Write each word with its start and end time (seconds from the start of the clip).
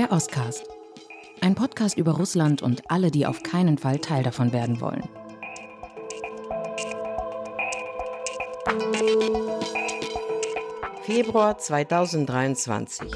Der 0.00 0.12
Oscast. 0.12 0.66
Ein 1.42 1.54
Podcast 1.54 1.98
über 1.98 2.12
Russland 2.12 2.62
und 2.62 2.90
alle, 2.90 3.10
die 3.10 3.26
auf 3.26 3.42
keinen 3.42 3.76
Fall 3.76 3.98
Teil 3.98 4.22
davon 4.22 4.50
werden 4.50 4.80
wollen. 4.80 5.06
Februar 11.02 11.58
2023. 11.58 13.10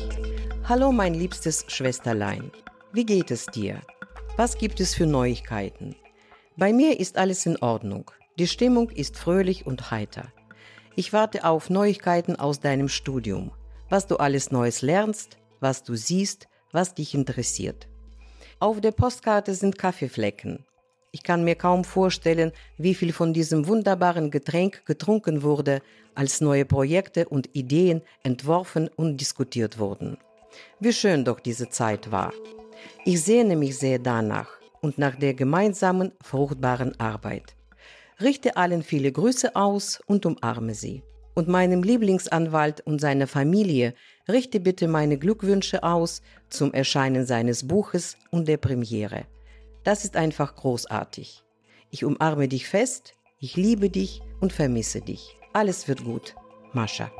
Hallo 0.68 0.92
mein 0.92 1.14
liebstes 1.14 1.64
Schwesterlein. 1.68 2.50
Wie 2.92 3.06
geht 3.06 3.30
es 3.30 3.46
dir? 3.46 3.80
Was 4.36 4.58
gibt 4.58 4.78
es 4.78 4.94
für 4.94 5.06
Neuigkeiten? 5.06 5.96
Bei 6.58 6.74
mir 6.74 7.00
ist 7.00 7.16
alles 7.16 7.46
in 7.46 7.56
Ordnung. 7.62 8.10
Die 8.38 8.46
Stimmung 8.46 8.90
ist 8.90 9.16
fröhlich 9.16 9.64
und 9.64 9.90
heiter. 9.90 10.34
Ich 10.96 11.14
warte 11.14 11.46
auf 11.46 11.70
Neuigkeiten 11.70 12.36
aus 12.36 12.60
deinem 12.60 12.90
Studium. 12.90 13.52
Was 13.88 14.06
du 14.06 14.18
alles 14.18 14.50
Neues 14.50 14.82
lernst, 14.82 15.38
was 15.60 15.82
du 15.82 15.94
siehst, 15.94 16.46
was 16.74 16.94
dich 16.94 17.14
interessiert. 17.14 17.88
Auf 18.58 18.80
der 18.80 18.92
Postkarte 18.92 19.54
sind 19.54 19.78
Kaffeeflecken. 19.78 20.64
Ich 21.12 21.22
kann 21.22 21.44
mir 21.44 21.54
kaum 21.54 21.84
vorstellen, 21.84 22.50
wie 22.76 22.94
viel 22.94 23.12
von 23.12 23.32
diesem 23.32 23.68
wunderbaren 23.68 24.30
Getränk 24.30 24.84
getrunken 24.84 25.42
wurde, 25.42 25.80
als 26.14 26.40
neue 26.40 26.64
Projekte 26.64 27.28
und 27.28 27.54
Ideen 27.54 28.02
entworfen 28.22 28.90
und 28.96 29.20
diskutiert 29.20 29.78
wurden. 29.78 30.18
Wie 30.80 30.92
schön 30.92 31.24
doch 31.24 31.40
diese 31.40 31.68
Zeit 31.68 32.10
war. 32.10 32.32
Ich 33.04 33.22
sehne 33.22 33.56
mich 33.56 33.78
sehr 33.78 33.98
danach 33.98 34.48
und 34.80 34.98
nach 34.98 35.16
der 35.16 35.34
gemeinsamen, 35.34 36.12
fruchtbaren 36.20 36.98
Arbeit. 36.98 37.54
Richte 38.20 38.56
allen 38.56 38.82
viele 38.82 39.12
Grüße 39.12 39.54
aus 39.56 40.00
und 40.06 40.26
umarme 40.26 40.74
sie. 40.74 41.02
Und 41.34 41.48
meinem 41.48 41.82
Lieblingsanwalt 41.82 42.80
und 42.82 43.00
seiner 43.00 43.26
Familie 43.26 43.94
richte 44.28 44.60
bitte 44.60 44.86
meine 44.86 45.18
Glückwünsche 45.18 45.82
aus 45.82 46.22
zum 46.56 46.72
Erscheinen 46.72 47.26
seines 47.26 47.66
Buches 47.66 48.16
und 48.30 48.48
der 48.48 48.56
Premiere. 48.56 49.26
Das 49.82 50.04
ist 50.04 50.16
einfach 50.16 50.56
großartig. 50.56 51.42
Ich 51.90 52.04
umarme 52.04 52.48
dich 52.48 52.66
fest, 52.66 53.14
ich 53.38 53.56
liebe 53.56 53.90
dich 53.90 54.22
und 54.40 54.52
vermisse 54.52 55.00
dich. 55.00 55.36
Alles 55.52 55.86
wird 55.86 56.04
gut. 56.04 56.34
Mascha. 56.72 57.10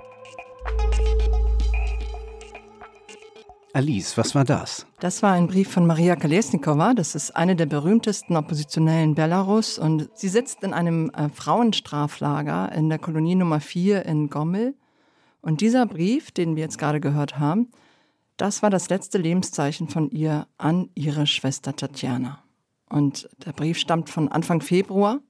Alice, 3.75 4.17
was 4.17 4.37
war 4.37 4.45
das? 4.45 4.87
Das 5.01 5.23
war 5.25 5.33
ein 5.33 5.49
Brief 5.49 5.69
von 5.69 5.85
Maria 5.85 6.15
Kolesnikova. 6.15 6.95
Das 6.95 7.17
ist 7.17 7.35
eine 7.35 7.57
der 7.57 7.67
berühmtesten 7.67 8.37
Oppositionellen 8.37 9.17
Belarus 9.17 9.81
und 9.81 10.09
sie 10.15 10.29
sitzt 10.29 10.63
in 10.63 10.73
einem 10.73 11.11
äh, 11.11 11.29
Frauenstraflager 11.29 12.71
in 12.73 12.89
der 12.89 13.01
Kolonie 13.01 13.35
Nummer 13.35 13.59
4 13.59 14.07
in 14.07 14.31
Gommel. 14.31 14.75
Und 15.43 15.61
dieser 15.61 15.87
Brief, 15.87 16.31
den 16.31 16.55
wir 16.55 16.63
jetzt 16.63 16.79
gerade 16.79 17.01
gehört 17.01 17.39
haben, 17.39 17.69
das 18.37 18.63
war 18.63 18.71
das 18.71 18.89
letzte 18.89 19.19
Lebenszeichen 19.19 19.89
von 19.89 20.11
ihr 20.11 20.47
an 20.59 20.91
ihre 20.95 21.27
Schwester 21.27 21.75
Tatjana. 21.75 22.43
Und 22.89 23.29
der 23.45 23.53
Brief 23.53 23.79
stammt 23.79 24.11
von 24.11 24.29
Anfang 24.29 24.61
Februar. 24.61 25.21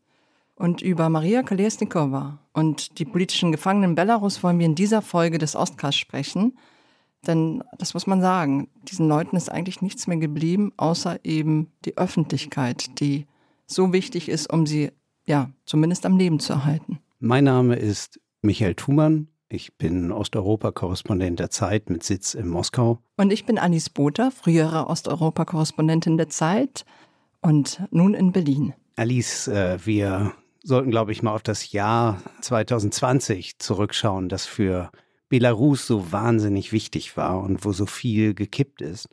Und 0.57 0.83
über 0.83 1.09
Maria 1.09 1.43
Kolesnikova 1.43 2.39
und 2.53 3.01
die 3.01 3.05
politischen 3.05 3.51
Gefangenen 3.51 3.91
in 3.91 3.95
Belarus 3.97 4.45
wollen 4.45 4.61
wir 4.61 4.67
in 4.67 4.77
dieser 4.77 5.03
Folge 5.03 5.39
des 5.39 5.57
Ostcasts 5.57 5.99
sprechen. 6.01 6.57
Denn 7.27 7.65
das 7.77 7.93
muss 7.95 8.07
man 8.07 8.21
sagen, 8.21 8.69
diesen 8.85 9.09
Leuten 9.09 9.35
ist 9.35 9.51
eigentlich 9.51 9.83
nichts 9.83 10.07
mehr 10.07 10.19
geblieben, 10.19 10.73
außer 10.77 11.25
eben 11.25 11.73
die 11.85 11.97
Öffentlichkeit, 11.97 13.01
die 13.01 13.27
so 13.67 13.93
wichtig 13.93 14.29
ist, 14.29 14.53
um 14.53 14.65
sie 14.65 14.93
ja 15.27 15.51
zumindest 15.67 16.07
am 16.07 16.17
Leben 16.17 16.39
zu 16.39 16.53
erhalten. 16.53 17.01
Mein 17.19 17.45
Name 17.45 17.75
ist 17.75 18.21
Michael 18.43 18.75
Thumann. 18.75 19.29
Ich 19.55 19.77
bin 19.79 20.11
Osteuropa-Korrespondent 20.11 21.39
der 21.39 21.49
Zeit 21.49 21.89
mit 21.89 22.03
Sitz 22.03 22.35
in 22.35 22.49
Moskau. 22.49 22.99
Und 23.17 23.33
ich 23.33 23.47
bin 23.47 23.57
Alice 23.57 23.89
Botha, 23.89 24.33
frühere 24.33 24.89
Osteuropa-Korrespondentin 24.89 26.17
der 26.17 26.29
Zeit 26.29 26.85
und 27.41 27.81
nun 27.93 28.15
in 28.15 28.33
Berlin. 28.33 28.75
Alice, 28.97 29.47
äh, 29.47 29.79
wir 29.85 30.33
sollten, 30.65 30.91
glaube 30.91 31.13
ich, 31.13 31.23
mal 31.23 31.33
auf 31.33 31.45
das 31.45 31.71
Jahr 31.71 32.21
2020 32.41 33.61
zurückschauen, 33.61 34.29
das 34.29 34.45
für 34.45 34.91
Belarus 35.29 35.87
so 35.87 36.11
wahnsinnig 36.11 36.73
wichtig 36.73 37.17
war 37.17 37.41
und 37.41 37.65
wo 37.65 37.71
so 37.71 37.87
viel 37.87 38.35
gekippt 38.35 38.83
ist. 38.83 39.09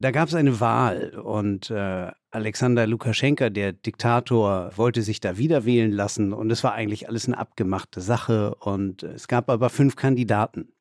Da 0.00 0.12
gab 0.12 0.28
es 0.28 0.34
eine 0.34 0.60
Wahl 0.60 1.20
und 1.22 1.68
äh, 1.68 2.10
Alexander 2.32 2.86
Lukaschenka, 2.86 3.50
der 3.50 3.74
Diktator, 3.74 4.72
wollte 4.76 5.02
sich 5.02 5.20
da 5.20 5.36
wieder 5.36 5.64
wählen 5.64 5.92
lassen 5.92 6.32
und 6.32 6.50
es 6.50 6.64
war 6.64 6.72
eigentlich 6.72 7.08
alles 7.08 7.26
eine 7.26 7.36
abgemachte 7.36 8.00
Sache 8.00 8.54
und 8.56 9.02
es 9.02 9.28
gab 9.28 9.50
aber 9.50 9.68
fünf 9.68 9.96
Kandidaten 9.96 10.72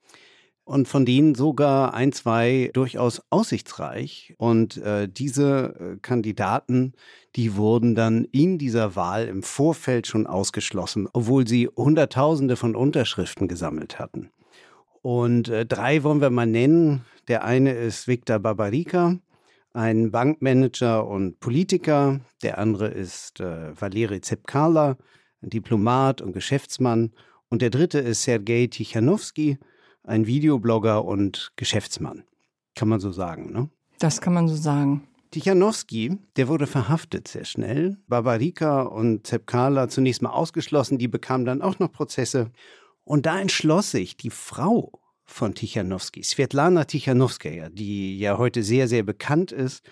und 0.64 0.88
von 0.88 1.06
denen 1.06 1.36
sogar 1.36 1.94
ein, 1.94 2.14
zwei 2.14 2.70
durchaus 2.74 3.22
aussichtsreich. 3.30 4.34
Und 4.38 4.78
äh, 4.78 5.10
diese 5.10 5.76
äh, 5.78 6.00
Kandidaten, 6.02 6.94
die 7.36 7.58
wurden 7.58 7.96
dann 7.96 8.24
in 8.32 8.58
dieser 8.58 8.96
Wahl 8.96 9.28
im 9.28 9.44
Vorfeld 9.44 10.08
schon 10.08 10.28
ausgeschlossen, 10.28 11.10
obwohl 11.12 11.46
sie 11.46 11.68
Hunderttausende 11.68 12.56
von 12.56 12.78
Unterschriften 12.78 13.50
gesammelt 13.50 14.00
hatten. 14.00 14.30
Und 15.02 15.50
äh, 15.50 15.66
drei 15.66 16.04
wollen 16.04 16.22
wir 16.22 16.30
mal 16.30 16.48
nennen. 16.48 17.02
Der 17.28 17.44
eine 17.44 17.74
ist 17.74 18.08
Viktor 18.08 18.40
Babarika, 18.40 19.18
ein 19.74 20.12
Bankmanager 20.12 21.08
und 21.08 21.40
Politiker. 21.40 22.22
Der 22.44 22.58
andere 22.58 22.88
ist 22.88 23.40
äh, 23.40 23.80
Valeri 23.80 24.22
Zepkala, 24.22 24.98
ein 25.42 25.50
Diplomat 25.50 26.22
und 26.22 26.34
Geschäftsmann. 26.34 27.12
Und 27.50 27.62
der 27.62 27.70
dritte 27.70 28.00
ist 28.00 28.24
Sergei 28.24 28.68
Tichanowski, 28.68 29.58
ein 30.04 30.28
Videoblogger 30.28 31.06
und 31.06 31.52
Geschäftsmann. 31.56 32.24
Kann 32.76 32.90
man 32.90 33.00
so 33.00 33.12
sagen, 33.12 33.52
ne? 33.52 33.70
Das 34.00 34.22
kann 34.22 34.34
man 34.34 34.48
so 34.48 34.56
sagen. 34.56 35.08
Tichanowski, 35.32 36.18
der 36.36 36.48
wurde 36.48 36.68
verhaftet 36.68 37.28
sehr 37.28 37.46
schnell. 37.46 37.98
Barbarika 38.08 38.82
und 38.82 39.28
Zepkala 39.28 39.88
zunächst 39.88 40.22
mal 40.22 40.32
ausgeschlossen, 40.32 40.98
die 40.98 41.08
bekamen 41.08 41.46
dann 41.46 41.62
auch 41.62 41.80
noch 41.80 41.92
Prozesse. 41.92 42.52
Und 43.04 43.26
da 43.26 43.40
entschloss 43.40 43.92
sich 43.92 44.18
die 44.18 44.30
Frau 44.30 45.01
von 45.32 45.56
Tichanowski, 45.56 46.24
Svetlana 46.24 46.86
Tichanowskaja, 46.86 47.70
die 47.70 48.18
ja 48.18 48.38
heute 48.38 48.64
sehr, 48.64 48.88
sehr 48.88 49.04
bekannt 49.04 49.52
ist, 49.52 49.84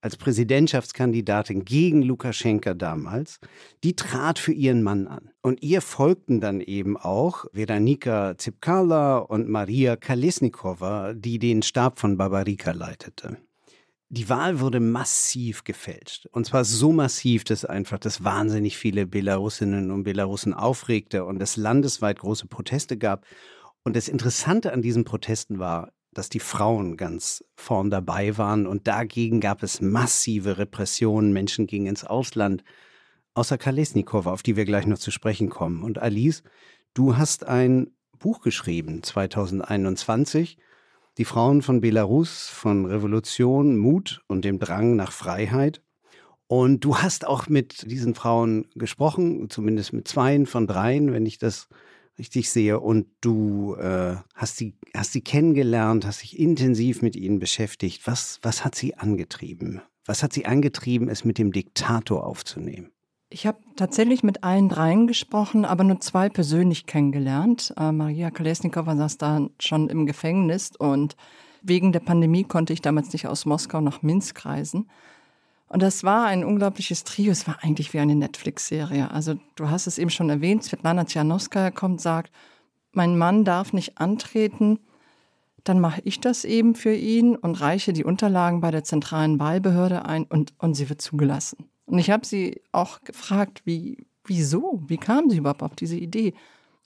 als 0.00 0.16
Präsidentschaftskandidatin 0.16 1.64
gegen 1.64 2.02
Lukaschenka 2.02 2.74
damals, 2.74 3.38
die 3.84 3.94
trat 3.96 4.38
für 4.38 4.52
ihren 4.52 4.82
Mann 4.82 5.06
an. 5.06 5.30
Und 5.42 5.62
ihr 5.62 5.82
folgten 5.82 6.40
dann 6.40 6.60
eben 6.60 6.96
auch 6.96 7.44
Veronika 7.52 8.36
Zipkala 8.38 9.18
und 9.18 9.48
Maria 9.48 9.96
Kalesnikova, 9.96 11.12
die 11.12 11.38
den 11.38 11.62
Stab 11.62 11.98
von 11.98 12.16
Barbarika 12.16 12.72
leitete. 12.72 13.36
Die 14.12 14.28
Wahl 14.28 14.58
wurde 14.58 14.80
massiv 14.80 15.62
gefälscht. 15.62 16.26
Und 16.32 16.44
zwar 16.44 16.64
so 16.64 16.90
massiv, 16.90 17.44
dass 17.44 17.64
einfach 17.64 17.98
das 17.98 18.24
wahnsinnig 18.24 18.76
viele 18.76 19.06
Belarusinnen 19.06 19.92
und 19.92 20.02
Belarusen 20.02 20.52
aufregte 20.52 21.24
und 21.24 21.40
es 21.40 21.56
landesweit 21.56 22.18
große 22.18 22.48
Proteste 22.48 22.98
gab. 22.98 23.24
Und 23.84 23.96
das 23.96 24.08
Interessante 24.08 24.72
an 24.72 24.82
diesen 24.82 25.04
Protesten 25.04 25.58
war, 25.58 25.92
dass 26.12 26.28
die 26.28 26.40
Frauen 26.40 26.96
ganz 26.96 27.44
vorn 27.56 27.90
dabei 27.90 28.36
waren 28.36 28.66
und 28.66 28.88
dagegen 28.88 29.40
gab 29.40 29.62
es 29.62 29.80
massive 29.80 30.58
Repressionen. 30.58 31.32
Menschen 31.32 31.66
gingen 31.66 31.86
ins 31.86 32.04
Ausland, 32.04 32.64
außer 33.34 33.58
Kalesnikova, 33.58 34.32
auf 34.32 34.42
die 34.42 34.56
wir 34.56 34.64
gleich 34.64 34.86
noch 34.86 34.98
zu 34.98 35.10
sprechen 35.10 35.48
kommen. 35.50 35.82
Und 35.82 35.98
Alice, 35.98 36.42
du 36.94 37.16
hast 37.16 37.46
ein 37.46 37.92
Buch 38.18 38.40
geschrieben, 38.42 39.02
2021, 39.02 40.58
Die 41.18 41.24
Frauen 41.24 41.62
von 41.62 41.80
Belarus, 41.80 42.48
von 42.48 42.86
Revolution, 42.86 43.76
Mut 43.76 44.22
und 44.26 44.44
dem 44.44 44.58
Drang 44.58 44.96
nach 44.96 45.12
Freiheit. 45.12 45.82
Und 46.46 46.84
du 46.84 46.98
hast 46.98 47.26
auch 47.26 47.48
mit 47.48 47.90
diesen 47.90 48.14
Frauen 48.14 48.68
gesprochen, 48.74 49.48
zumindest 49.50 49.92
mit 49.92 50.08
zweien 50.08 50.46
von 50.46 50.66
dreien, 50.66 51.12
wenn 51.12 51.26
ich 51.26 51.38
das 51.38 51.68
richtig 52.20 52.50
sehe 52.50 52.78
und 52.78 53.06
du 53.22 53.74
äh, 53.76 54.16
hast, 54.34 54.58
sie, 54.58 54.74
hast 54.94 55.12
sie 55.12 55.22
kennengelernt, 55.22 56.04
hast 56.04 56.22
dich 56.22 56.38
intensiv 56.38 57.00
mit 57.00 57.16
ihnen 57.16 57.38
beschäftigt. 57.38 58.06
Was, 58.06 58.38
was 58.42 58.62
hat 58.64 58.74
sie 58.74 58.96
angetrieben? 58.96 59.80
Was 60.04 60.22
hat 60.22 60.32
sie 60.32 60.44
angetrieben, 60.44 61.08
es 61.08 61.24
mit 61.24 61.38
dem 61.38 61.50
Diktator 61.50 62.26
aufzunehmen? 62.26 62.90
Ich 63.30 63.46
habe 63.46 63.58
tatsächlich 63.76 64.22
mit 64.22 64.44
allen 64.44 64.68
dreien 64.68 65.06
gesprochen, 65.06 65.64
aber 65.64 65.82
nur 65.82 66.00
zwei 66.00 66.28
persönlich 66.28 66.84
kennengelernt. 66.84 67.72
Äh, 67.78 67.90
Maria 67.90 68.30
Kolesnikova 68.30 68.96
saß 68.96 69.16
da 69.16 69.48
schon 69.58 69.88
im 69.88 70.04
Gefängnis 70.04 70.72
und 70.76 71.16
wegen 71.62 71.92
der 71.92 72.00
Pandemie 72.00 72.44
konnte 72.44 72.72
ich 72.72 72.82
damals 72.82 73.12
nicht 73.12 73.28
aus 73.28 73.46
Moskau 73.46 73.80
nach 73.80 74.02
Minsk 74.02 74.44
reisen. 74.44 74.90
Und 75.70 75.82
das 75.82 76.02
war 76.02 76.26
ein 76.26 76.44
unglaubliches 76.44 77.04
Trio. 77.04 77.30
Es 77.30 77.46
war 77.46 77.62
eigentlich 77.62 77.94
wie 77.94 78.00
eine 78.00 78.16
Netflix-Serie. 78.16 79.12
Also 79.12 79.36
du 79.54 79.70
hast 79.70 79.86
es 79.86 79.98
eben 79.98 80.10
schon 80.10 80.28
erwähnt, 80.28 80.64
Svetlana 80.64 81.04
Tjanowska 81.04 81.70
kommt, 81.70 82.00
sagt, 82.00 82.32
mein 82.90 83.16
Mann 83.16 83.44
darf 83.44 83.72
nicht 83.72 83.98
antreten, 83.98 84.80
dann 85.62 85.78
mache 85.78 86.02
ich 86.04 86.20
das 86.20 86.44
eben 86.44 86.74
für 86.74 86.92
ihn 86.92 87.36
und 87.36 87.60
reiche 87.60 87.92
die 87.92 88.02
Unterlagen 88.02 88.60
bei 88.60 88.72
der 88.72 88.82
zentralen 88.82 89.38
Wahlbehörde 89.38 90.04
ein 90.06 90.24
und, 90.24 90.54
und 90.58 90.74
sie 90.74 90.88
wird 90.88 91.00
zugelassen. 91.00 91.68
Und 91.86 92.00
ich 92.00 92.10
habe 92.10 92.26
sie 92.26 92.60
auch 92.72 93.02
gefragt, 93.02 93.62
wie, 93.64 94.06
wieso, 94.24 94.82
wie 94.88 94.96
kam 94.96 95.30
sie 95.30 95.36
überhaupt 95.36 95.62
auf 95.62 95.76
diese 95.76 95.96
Idee? 95.96 96.34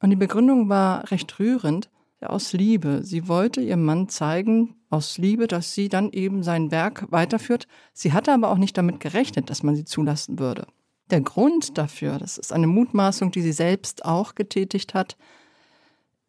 Und 0.00 0.10
die 0.10 0.16
Begründung 0.16 0.68
war 0.68 1.10
recht 1.10 1.38
rührend. 1.38 1.88
Aus 2.30 2.52
Liebe. 2.52 3.00
Sie 3.02 3.28
wollte 3.28 3.60
ihrem 3.60 3.84
Mann 3.84 4.08
zeigen, 4.08 4.74
aus 4.90 5.18
Liebe, 5.18 5.46
dass 5.46 5.74
sie 5.74 5.88
dann 5.88 6.10
eben 6.12 6.42
sein 6.42 6.70
Werk 6.70 7.10
weiterführt. 7.10 7.66
Sie 7.92 8.12
hatte 8.12 8.32
aber 8.32 8.50
auch 8.50 8.58
nicht 8.58 8.78
damit 8.78 9.00
gerechnet, 9.00 9.50
dass 9.50 9.62
man 9.62 9.74
sie 9.74 9.84
zulassen 9.84 10.38
würde. 10.38 10.66
Der 11.10 11.20
Grund 11.20 11.76
dafür, 11.76 12.18
das 12.18 12.38
ist 12.38 12.52
eine 12.52 12.66
Mutmaßung, 12.66 13.30
die 13.30 13.42
sie 13.42 13.52
selbst 13.52 14.04
auch 14.04 14.34
getätigt 14.34 14.94
hat, 14.94 15.16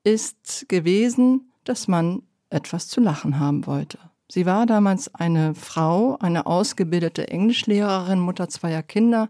ist 0.03 0.67
gewesen, 0.67 1.51
dass 1.63 1.87
man 1.87 2.23
etwas 2.49 2.87
zu 2.87 3.01
lachen 3.01 3.39
haben 3.39 3.65
wollte. 3.65 3.99
Sie 4.29 4.45
war 4.45 4.65
damals 4.65 5.13
eine 5.13 5.53
Frau, 5.55 6.17
eine 6.19 6.45
ausgebildete 6.45 7.27
Englischlehrerin, 7.27 8.19
Mutter 8.19 8.49
zweier 8.49 8.83
Kinder. 8.83 9.29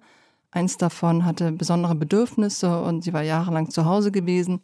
Eins 0.52 0.78
davon 0.78 1.26
hatte 1.26 1.52
besondere 1.52 1.96
Bedürfnisse 1.96 2.82
und 2.82 3.04
sie 3.04 3.14
war 3.14 3.22
jahrelang 3.22 3.70
zu 3.70 3.86
Hause 3.86 4.12
gewesen. 4.12 4.62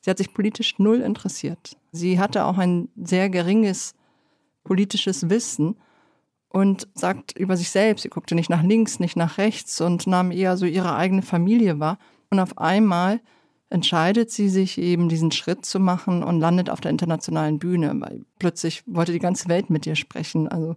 Sie 0.00 0.10
hat 0.10 0.18
sich 0.18 0.32
politisch 0.32 0.78
null 0.78 1.00
interessiert. 1.00 1.76
Sie 1.92 2.18
hatte 2.18 2.44
auch 2.44 2.58
ein 2.58 2.88
sehr 2.96 3.30
geringes 3.30 3.94
politisches 4.64 5.28
Wissen 5.28 5.76
und 6.48 6.88
sagt 6.94 7.36
über 7.36 7.56
sich 7.56 7.70
selbst, 7.70 8.02
sie 8.02 8.08
guckte 8.08 8.34
nicht 8.34 8.50
nach 8.50 8.62
links, 8.62 9.00
nicht 9.00 9.16
nach 9.16 9.38
rechts 9.38 9.80
und 9.80 10.06
nahm 10.06 10.30
eher 10.30 10.56
so 10.56 10.66
ihre 10.66 10.94
eigene 10.94 11.22
Familie 11.22 11.80
wahr. 11.80 11.98
Und 12.30 12.40
auf 12.40 12.58
einmal 12.58 13.20
entscheidet 13.70 14.30
sie 14.30 14.48
sich 14.48 14.78
eben 14.78 15.08
diesen 15.08 15.30
Schritt 15.30 15.66
zu 15.66 15.78
machen 15.78 16.22
und 16.22 16.40
landet 16.40 16.70
auf 16.70 16.80
der 16.80 16.90
internationalen 16.90 17.58
Bühne. 17.58 17.92
Weil 18.00 18.24
plötzlich 18.38 18.82
wollte 18.86 19.12
die 19.12 19.18
ganze 19.18 19.48
Welt 19.48 19.68
mit 19.68 19.86
ihr 19.86 19.96
sprechen. 19.96 20.48
Also 20.48 20.76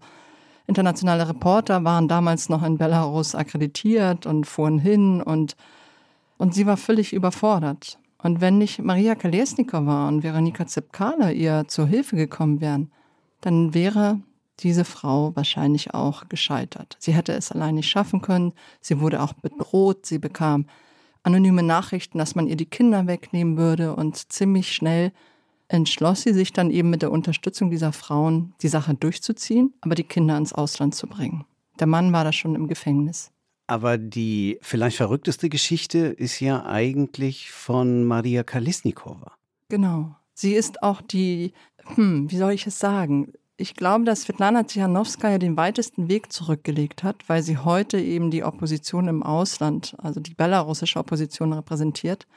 internationale 0.67 1.27
Reporter 1.27 1.83
waren 1.83 2.07
damals 2.07 2.49
noch 2.49 2.63
in 2.63 2.77
Belarus 2.77 3.35
akkreditiert 3.35 4.25
und 4.25 4.45
fuhren 4.45 4.79
hin 4.79 5.21
und, 5.21 5.55
und 6.37 6.53
sie 6.53 6.65
war 6.65 6.77
völlig 6.77 7.13
überfordert. 7.13 7.97
Und 8.23 8.41
wenn 8.41 8.57
nicht 8.57 8.79
Maria 8.79 9.15
Kalesnikova 9.15 10.07
und 10.07 10.23
Veronika 10.23 10.67
Zepkala 10.67 11.31
ihr 11.31 11.65
zur 11.67 11.87
Hilfe 11.87 12.15
gekommen 12.15 12.61
wären, 12.61 12.91
dann 13.41 13.73
wäre 13.73 14.19
diese 14.59 14.85
Frau 14.85 15.35
wahrscheinlich 15.35 15.93
auch 15.93 16.29
gescheitert. 16.29 16.95
Sie 16.99 17.13
hätte 17.13 17.33
es 17.33 17.51
allein 17.51 17.75
nicht 17.75 17.89
schaffen 17.89 18.21
können. 18.21 18.53
Sie 18.79 18.99
wurde 18.99 19.21
auch 19.21 19.33
bedroht. 19.33 20.05
Sie 20.05 20.19
bekam 20.19 20.67
anonyme 21.23 21.63
Nachrichten, 21.63 22.19
dass 22.19 22.35
man 22.35 22.47
ihr 22.47 22.55
die 22.55 22.67
Kinder 22.67 23.07
wegnehmen 23.07 23.57
würde. 23.57 23.95
Und 23.95 24.31
ziemlich 24.31 24.71
schnell 24.71 25.11
entschloss 25.67 26.23
sie 26.23 26.33
sich 26.33 26.53
dann 26.53 26.69
eben 26.69 26.89
mit 26.89 27.01
der 27.01 27.11
Unterstützung 27.11 27.71
dieser 27.71 27.91
Frauen, 27.91 28.53
die 28.61 28.67
Sache 28.67 28.93
durchzuziehen, 28.93 29.73
aber 29.81 29.95
die 29.95 30.03
Kinder 30.03 30.37
ins 30.37 30.53
Ausland 30.53 30.93
zu 30.93 31.07
bringen. 31.07 31.45
Der 31.79 31.87
Mann 31.87 32.13
war 32.13 32.23
da 32.23 32.31
schon 32.31 32.55
im 32.55 32.67
Gefängnis. 32.67 33.31
Aber 33.71 33.97
die 33.97 34.59
vielleicht 34.61 34.97
verrückteste 34.97 35.47
Geschichte 35.47 35.99
ist 35.99 36.41
ja 36.41 36.65
eigentlich 36.65 37.51
von 37.51 38.03
Maria 38.03 38.43
Kalisnikova. 38.43 39.31
Genau. 39.69 40.13
Sie 40.33 40.55
ist 40.55 40.83
auch 40.83 41.01
die, 41.01 41.53
hm, 41.95 42.29
wie 42.29 42.35
soll 42.35 42.51
ich 42.51 42.67
es 42.67 42.79
sagen? 42.79 43.31
Ich 43.55 43.75
glaube, 43.75 44.03
dass 44.03 44.23
Svetlana 44.23 44.63
Tichanowskaja 44.63 45.37
den 45.37 45.55
weitesten 45.55 46.09
Weg 46.09 46.33
zurückgelegt 46.33 47.05
hat, 47.05 47.29
weil 47.29 47.43
sie 47.43 47.59
heute 47.59 47.97
eben 47.97 48.29
die 48.29 48.43
Opposition 48.43 49.07
im 49.07 49.23
Ausland, 49.23 49.95
also 49.99 50.19
die 50.19 50.33
belarussische 50.33 50.99
Opposition 50.99 51.53
repräsentiert. 51.53 52.27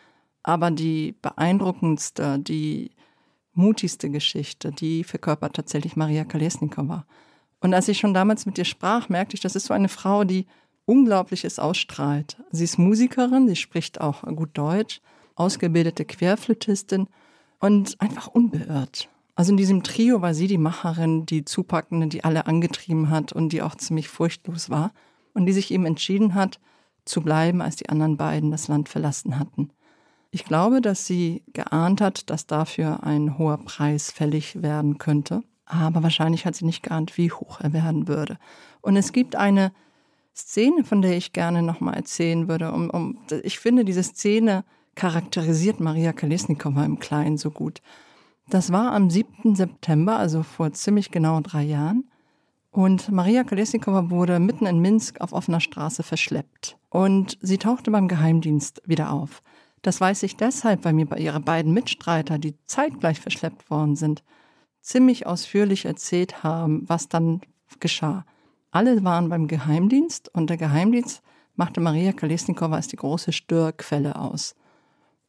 Aber 0.44 0.70
die 0.70 1.16
beeindruckendste, 1.20 2.38
die 2.38 2.92
mutigste 3.54 4.08
Geschichte, 4.08 4.70
die 4.70 5.02
verkörpert 5.02 5.56
tatsächlich 5.56 5.96
Maria 5.96 6.24
Kalesnikova. 6.24 7.04
Und 7.58 7.74
als 7.74 7.88
ich 7.88 7.98
schon 7.98 8.14
damals 8.14 8.46
mit 8.46 8.56
ihr 8.56 8.64
sprach, 8.64 9.08
merkte 9.08 9.34
ich, 9.34 9.40
das 9.40 9.56
ist 9.56 9.66
so 9.66 9.74
eine 9.74 9.88
Frau, 9.88 10.22
die 10.22 10.46
Unglaubliches 10.86 11.58
ausstrahlt. 11.58 12.36
Sie 12.50 12.64
ist 12.64 12.78
Musikerin, 12.78 13.48
sie 13.48 13.56
spricht 13.56 14.00
auch 14.00 14.22
gut 14.22 14.50
Deutsch, 14.54 15.00
ausgebildete 15.34 16.04
Querflötistin 16.04 17.08
und 17.58 18.00
einfach 18.00 18.28
unbeirrt. 18.28 19.08
Also 19.36 19.50
in 19.50 19.56
diesem 19.56 19.82
Trio 19.82 20.22
war 20.22 20.34
sie 20.34 20.46
die 20.46 20.58
Macherin, 20.58 21.26
die 21.26 21.44
Zupackende, 21.44 22.06
die 22.06 22.22
alle 22.22 22.46
angetrieben 22.46 23.10
hat 23.10 23.32
und 23.32 23.48
die 23.48 23.62
auch 23.62 23.74
ziemlich 23.74 24.08
furchtlos 24.08 24.70
war 24.70 24.92
und 25.32 25.46
die 25.46 25.52
sich 25.52 25.72
eben 25.72 25.86
entschieden 25.86 26.34
hat, 26.34 26.60
zu 27.04 27.20
bleiben, 27.20 27.60
als 27.60 27.76
die 27.76 27.88
anderen 27.88 28.16
beiden 28.16 28.50
das 28.50 28.68
Land 28.68 28.88
verlassen 28.88 29.38
hatten. 29.38 29.70
Ich 30.30 30.44
glaube, 30.44 30.80
dass 30.80 31.06
sie 31.06 31.42
geahnt 31.52 32.00
hat, 32.00 32.30
dass 32.30 32.46
dafür 32.46 33.04
ein 33.04 33.38
hoher 33.38 33.58
Preis 33.58 34.10
fällig 34.10 34.62
werden 34.62 34.98
könnte, 34.98 35.42
aber 35.66 36.02
wahrscheinlich 36.02 36.46
hat 36.46 36.54
sie 36.54 36.64
nicht 36.64 36.82
geahnt, 36.82 37.16
wie 37.18 37.30
hoch 37.30 37.60
er 37.60 37.72
werden 37.72 38.08
würde. 38.08 38.38
Und 38.80 38.96
es 38.96 39.12
gibt 39.12 39.36
eine 39.36 39.72
Szene, 40.34 40.84
von 40.84 41.02
der 41.02 41.16
ich 41.16 41.32
gerne 41.32 41.62
nochmal 41.62 41.94
erzählen 41.94 42.48
würde. 42.48 42.72
Um, 42.72 42.90
um, 42.90 43.18
ich 43.42 43.58
finde, 43.58 43.84
diese 43.84 44.02
Szene 44.02 44.64
charakterisiert 44.94 45.80
Maria 45.80 46.12
Kalesnikova 46.12 46.84
im 46.84 46.98
Kleinen 46.98 47.38
so 47.38 47.50
gut. 47.50 47.80
Das 48.48 48.72
war 48.72 48.92
am 48.92 49.10
7. 49.10 49.54
September, 49.54 50.16
also 50.16 50.42
vor 50.42 50.72
ziemlich 50.72 51.10
genau 51.10 51.40
drei 51.40 51.62
Jahren. 51.62 52.10
Und 52.70 53.10
Maria 53.10 53.44
Kalesnikova 53.44 54.10
wurde 54.10 54.40
mitten 54.40 54.66
in 54.66 54.80
Minsk 54.80 55.20
auf 55.20 55.32
offener 55.32 55.60
Straße 55.60 56.02
verschleppt. 56.02 56.76
Und 56.90 57.38
sie 57.40 57.58
tauchte 57.58 57.90
beim 57.90 58.08
Geheimdienst 58.08 58.82
wieder 58.84 59.12
auf. 59.12 59.42
Das 59.82 60.00
weiß 60.00 60.24
ich 60.24 60.36
deshalb, 60.36 60.84
weil 60.84 60.94
mir 60.94 61.06
ihre 61.16 61.40
beiden 61.40 61.72
Mitstreiter, 61.72 62.38
die 62.38 62.56
zeitgleich 62.64 63.20
verschleppt 63.20 63.70
worden 63.70 63.96
sind, 63.96 64.24
ziemlich 64.80 65.26
ausführlich 65.26 65.84
erzählt 65.84 66.42
haben, 66.42 66.82
was 66.88 67.08
dann 67.08 67.42
geschah. 67.80 68.24
Alle 68.74 69.04
waren 69.04 69.28
beim 69.28 69.46
Geheimdienst 69.46 70.34
und 70.34 70.50
der 70.50 70.56
Geheimdienst 70.56 71.22
machte 71.54 71.80
Maria 71.80 72.10
Kalesnikova 72.10 72.74
als 72.74 72.88
die 72.88 72.96
große 72.96 73.30
Störquelle 73.30 74.16
aus. 74.16 74.56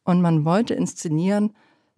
Und 0.04 0.20
man 0.20 0.46
wollte 0.46 0.74
inszenieren, 0.74 1.54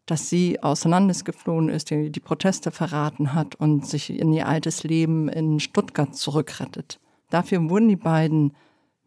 dass 0.06 0.30
sie 0.30 0.62
außer 0.62 0.90
Landes 0.90 1.24
geflohen 1.24 1.70
ist, 1.70 1.90
die, 1.90 2.12
die 2.12 2.20
Proteste 2.20 2.70
verraten 2.70 3.34
hat 3.34 3.56
und 3.56 3.86
sich 3.86 4.10
in 4.10 4.34
ihr 4.34 4.46
altes 4.46 4.84
Leben 4.84 5.30
in 5.30 5.62
Stuttgart 5.62 6.14
zurückrettet. 6.14 7.00
Dafür 7.30 7.70
wurden 7.70 7.88
die 7.88 7.96
beiden 7.96 8.52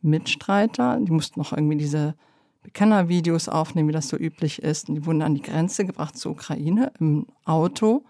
Mitstreiter, 0.00 0.98
die 0.98 1.12
mussten 1.12 1.40
noch 1.40 1.52
irgendwie 1.52 1.76
diese 1.76 2.14
Bekennervideos 2.62 3.50
aufnehmen, 3.50 3.90
wie 3.90 3.92
das 3.92 4.08
so 4.08 4.16
üblich 4.16 4.62
ist, 4.62 4.88
und 4.88 4.94
die 4.94 5.04
wurden 5.04 5.20
an 5.20 5.34
die 5.34 5.42
Grenze 5.42 5.84
gebracht 5.84 6.16
zur 6.16 6.32
Ukraine 6.32 6.90
im 7.00 7.26
Auto 7.44 8.02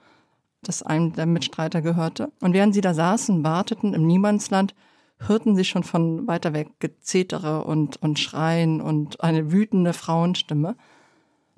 das 0.62 0.82
einem 0.82 1.12
der 1.12 1.26
Mitstreiter 1.26 1.82
gehörte. 1.82 2.32
Und 2.40 2.52
während 2.52 2.74
sie 2.74 2.80
da 2.80 2.94
saßen, 2.94 3.42
warteten 3.44 3.94
im 3.94 4.06
Niemandsland, 4.06 4.74
hörten 5.18 5.54
sie 5.54 5.64
schon 5.64 5.82
von 5.82 6.26
weiter 6.26 6.52
weg 6.52 6.68
Gezetere 6.78 7.64
und, 7.64 8.00
und 8.02 8.18
Schreien 8.18 8.80
und 8.80 9.20
eine 9.22 9.52
wütende 9.52 9.92
Frauenstimme. 9.92 10.76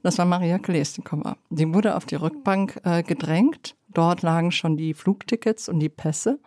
Das 0.03 0.19
war 0.19 0.25
Maria 0.25 0.59
Kolesnikova. 0.59 1.37
Sie 1.51 1.73
wurde 1.73 1.97
auf 1.97 2.05
die 2.07 2.17
Rückbank 2.17 2.81
äh, 2.85 3.03
gedrängt. 3.03 3.77
Dort 3.89 4.23
lagen 4.23 4.51
schon 4.51 4.77
die 4.77 4.95
Flugtickets 4.95 5.69
und 5.69 5.79
die 5.79 5.89
Pässe. 5.89 6.41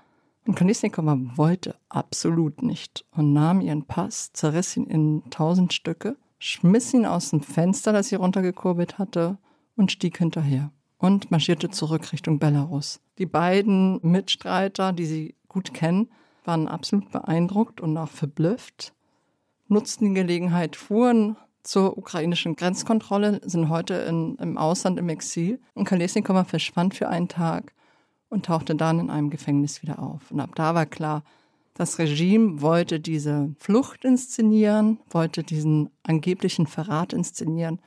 Und 0.46 0.58
Kolesnikova 0.58 1.18
wollte 1.36 1.76
absolut 1.90 2.62
nicht 2.62 3.06
und 3.12 3.34
nahm 3.34 3.62
ihren 3.62 3.86
Pass, 3.86 4.32
zerriss 4.34 4.78
ihn 4.78 4.86
in 4.86 5.24
tausend 5.30 5.74
Stücke, 5.74 6.18
schmiss 6.38 6.94
ihn 6.94 7.06
aus 7.06 7.32
dem 7.32 7.42
Fenster, 7.42 7.94
das 7.94 8.10
sie 8.10 8.16
runtergekurbelt 8.16 9.00
hatte, 9.00 9.38
und 9.76 9.92
stieg 9.92 10.18
hinterher 10.18 10.72
und 10.98 11.32
marschierte 11.32 11.70
zurück 11.70 12.12
Richtung 12.12 12.40
Belarus. 12.40 13.00
Die 13.18 13.26
beiden 13.26 14.00
Mitstreiter, 14.02 14.94
die 14.94 15.06
sie 15.06 15.36
gut 15.48 15.74
kennen, 15.74 16.10
waren 16.44 16.68
absolut 16.68 17.12
beeindruckt 17.12 17.82
und 17.82 17.98
auch 17.98 18.10
verblüfft, 18.10 18.94
nutzten 19.68 20.10
die 20.10 20.22
Gelegenheit, 20.22 20.76
fuhren 20.76 21.38
zur 21.64 21.98
ukrainischen 21.98 22.56
Grenzkontrolle, 22.56 23.42
sind 23.44 23.70
heute 23.70 23.96
in, 23.96 24.36
im 24.36 24.58
Ausland 24.58 25.00
im 25.00 25.10
Exil 25.10 25.60
und 25.74 25.86
Kalesnikova 25.86 26.44
verschwand 26.44 26.94
für 26.94 27.10
einen 27.10 27.28
Tag 27.28 27.74
und 28.30 28.46
tauchte 28.46 28.76
dann 28.76 29.00
in 29.00 29.10
einem 29.10 29.30
Gefängnis 29.30 29.82
wieder 29.82 30.00
auf. 30.00 30.30
Und 30.30 30.40
ab 30.40 30.52
da 30.56 30.76
war 30.76 30.86
klar, 30.86 31.24
das 31.74 32.00
Regime 32.00 32.62
wollte 32.62 33.00
diese 33.00 33.54
Flucht 33.60 34.06
inszenieren, 34.06 35.00
wollte 35.10 35.44
diesen 35.44 35.90
angeblichen 36.04 36.68
Verrat 36.68 37.12
inszenieren 37.12 37.80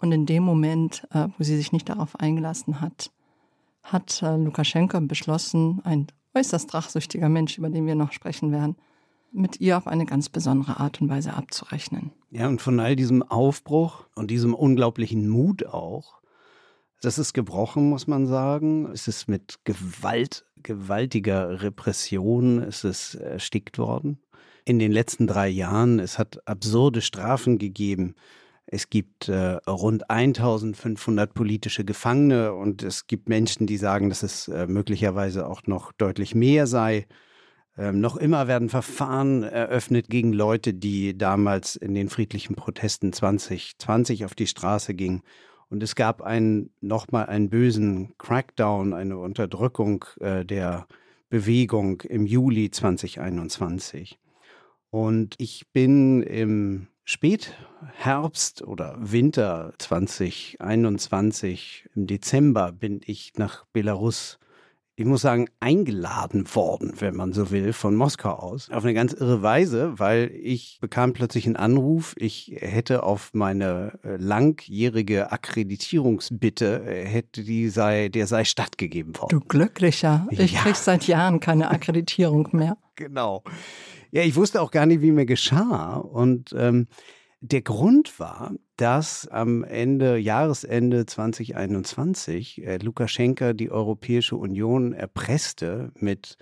und 0.00 0.12
in 0.12 0.26
dem 0.26 0.42
Moment, 0.42 1.06
äh, 1.12 1.28
wo 1.36 1.44
sie 1.44 1.56
sich 1.56 1.72
nicht 1.72 1.88
darauf 1.88 2.18
eingelassen 2.18 2.80
hat, 2.80 3.10
hat 3.82 4.22
äh, 4.22 4.36
Lukaschenko 4.36 5.00
beschlossen, 5.00 5.80
ein 5.84 6.06
äußerst 6.34 6.72
rachsüchtiger 6.74 7.28
Mensch, 7.28 7.58
über 7.58 7.70
den 7.70 7.86
wir 7.86 7.94
noch 7.94 8.12
sprechen 8.12 8.52
werden, 8.52 8.76
mit 9.32 9.60
ihr 9.60 9.76
auf 9.76 9.86
eine 9.86 10.06
ganz 10.06 10.28
besondere 10.28 10.78
Art 10.78 11.00
und 11.00 11.08
Weise 11.08 11.34
abzurechnen. 11.34 12.12
Ja, 12.30 12.48
und 12.48 12.62
von 12.62 12.80
all 12.80 12.96
diesem 12.96 13.22
Aufbruch 13.22 14.06
und 14.14 14.30
diesem 14.30 14.54
unglaublichen 14.54 15.28
Mut 15.28 15.66
auch, 15.66 16.18
das 17.00 17.18
ist 17.18 17.32
gebrochen, 17.32 17.88
muss 17.88 18.06
man 18.06 18.26
sagen. 18.26 18.90
Es 18.92 19.06
ist 19.06 19.28
mit 19.28 19.60
Gewalt, 19.64 20.44
gewaltiger 20.62 21.62
Repression, 21.62 22.58
es 22.58 22.84
ist 22.84 23.14
erstickt 23.14 23.78
worden. 23.78 24.18
In 24.64 24.78
den 24.78 24.92
letzten 24.92 25.26
drei 25.26 25.48
Jahren, 25.48 26.00
es 26.00 26.18
hat 26.18 26.46
absurde 26.46 27.00
Strafen 27.00 27.58
gegeben 27.58 28.14
es 28.70 28.90
gibt 28.90 29.30
äh, 29.30 29.56
rund 29.66 30.10
1500 30.10 31.32
politische 31.32 31.86
Gefangene 31.86 32.52
und 32.52 32.82
es 32.82 33.06
gibt 33.06 33.26
Menschen, 33.26 33.66
die 33.66 33.78
sagen, 33.78 34.10
dass 34.10 34.22
es 34.22 34.46
äh, 34.48 34.66
möglicherweise 34.66 35.46
auch 35.46 35.62
noch 35.66 35.90
deutlich 35.92 36.34
mehr 36.34 36.66
sei. 36.66 37.06
Ähm, 37.78 38.00
noch 38.00 38.18
immer 38.18 38.46
werden 38.46 38.68
Verfahren 38.68 39.42
eröffnet 39.42 40.10
gegen 40.10 40.34
Leute, 40.34 40.74
die 40.74 41.16
damals 41.16 41.76
in 41.76 41.94
den 41.94 42.10
friedlichen 42.10 42.56
Protesten 42.56 43.14
2020 43.14 44.26
auf 44.26 44.34
die 44.34 44.46
Straße 44.46 44.92
gingen. 44.92 45.22
Und 45.70 45.82
es 45.82 45.94
gab 45.94 46.20
einen, 46.20 46.68
nochmal 46.82 47.24
einen 47.26 47.48
bösen 47.48 48.18
Crackdown, 48.18 48.92
eine 48.92 49.16
Unterdrückung 49.16 50.04
äh, 50.20 50.44
der 50.44 50.86
Bewegung 51.30 52.02
im 52.02 52.26
Juli 52.26 52.70
2021. 52.70 54.18
Und 54.90 55.36
ich 55.38 55.68
bin 55.72 56.22
im 56.22 56.88
Spätherbst 57.10 58.60
oder 58.60 58.94
Winter 58.98 59.72
2021, 59.78 61.88
im 61.94 62.06
Dezember, 62.06 62.70
bin 62.70 63.00
ich 63.02 63.32
nach 63.38 63.64
Belarus 63.72 64.38
ich 64.98 65.04
muss 65.04 65.20
sagen, 65.20 65.46
eingeladen 65.60 66.52
worden, 66.56 66.92
wenn 66.98 67.14
man 67.14 67.32
so 67.32 67.52
will, 67.52 67.72
von 67.72 67.94
Moskau 67.94 68.32
aus. 68.32 68.68
Auf 68.68 68.82
eine 68.82 68.94
ganz 68.94 69.12
irre 69.12 69.42
Weise, 69.42 69.96
weil 70.00 70.28
ich 70.34 70.78
bekam 70.80 71.12
plötzlich 71.12 71.46
einen 71.46 71.54
Anruf, 71.54 72.16
ich 72.18 72.56
hätte 72.58 73.04
auf 73.04 73.30
meine 73.32 73.96
äh, 74.02 74.16
langjährige 74.16 75.30
Akkreditierungsbitte, 75.30 76.82
äh, 76.84 77.04
hätte 77.04 77.44
die 77.44 77.68
sei, 77.68 78.08
der 78.08 78.26
sei 78.26 78.42
stattgegeben 78.42 79.16
worden. 79.16 79.38
Du 79.38 79.46
Glücklicher. 79.46 80.26
Ich 80.32 80.54
ja. 80.54 80.62
krieg 80.62 80.74
seit 80.74 81.06
Jahren 81.06 81.38
keine 81.38 81.70
Akkreditierung 81.70 82.48
mehr. 82.50 82.76
Genau. 82.96 83.44
Ja, 84.10 84.22
ich 84.22 84.36
wusste 84.36 84.62
auch 84.62 84.70
gar 84.70 84.86
nicht, 84.86 85.02
wie 85.02 85.12
mir 85.12 85.26
geschah. 85.26 85.96
Und 85.96 86.54
ähm, 86.56 86.86
der 87.40 87.62
Grund 87.62 88.18
war, 88.18 88.52
dass 88.76 89.28
am 89.28 89.62
Ende, 89.64 90.16
Jahresende 90.16 91.06
2021, 91.06 92.64
äh, 92.64 92.78
Lukaschenka 92.78 93.52
die 93.52 93.70
Europäische 93.70 94.36
Union 94.36 94.92
erpresste 94.92 95.92
mit 95.94 96.36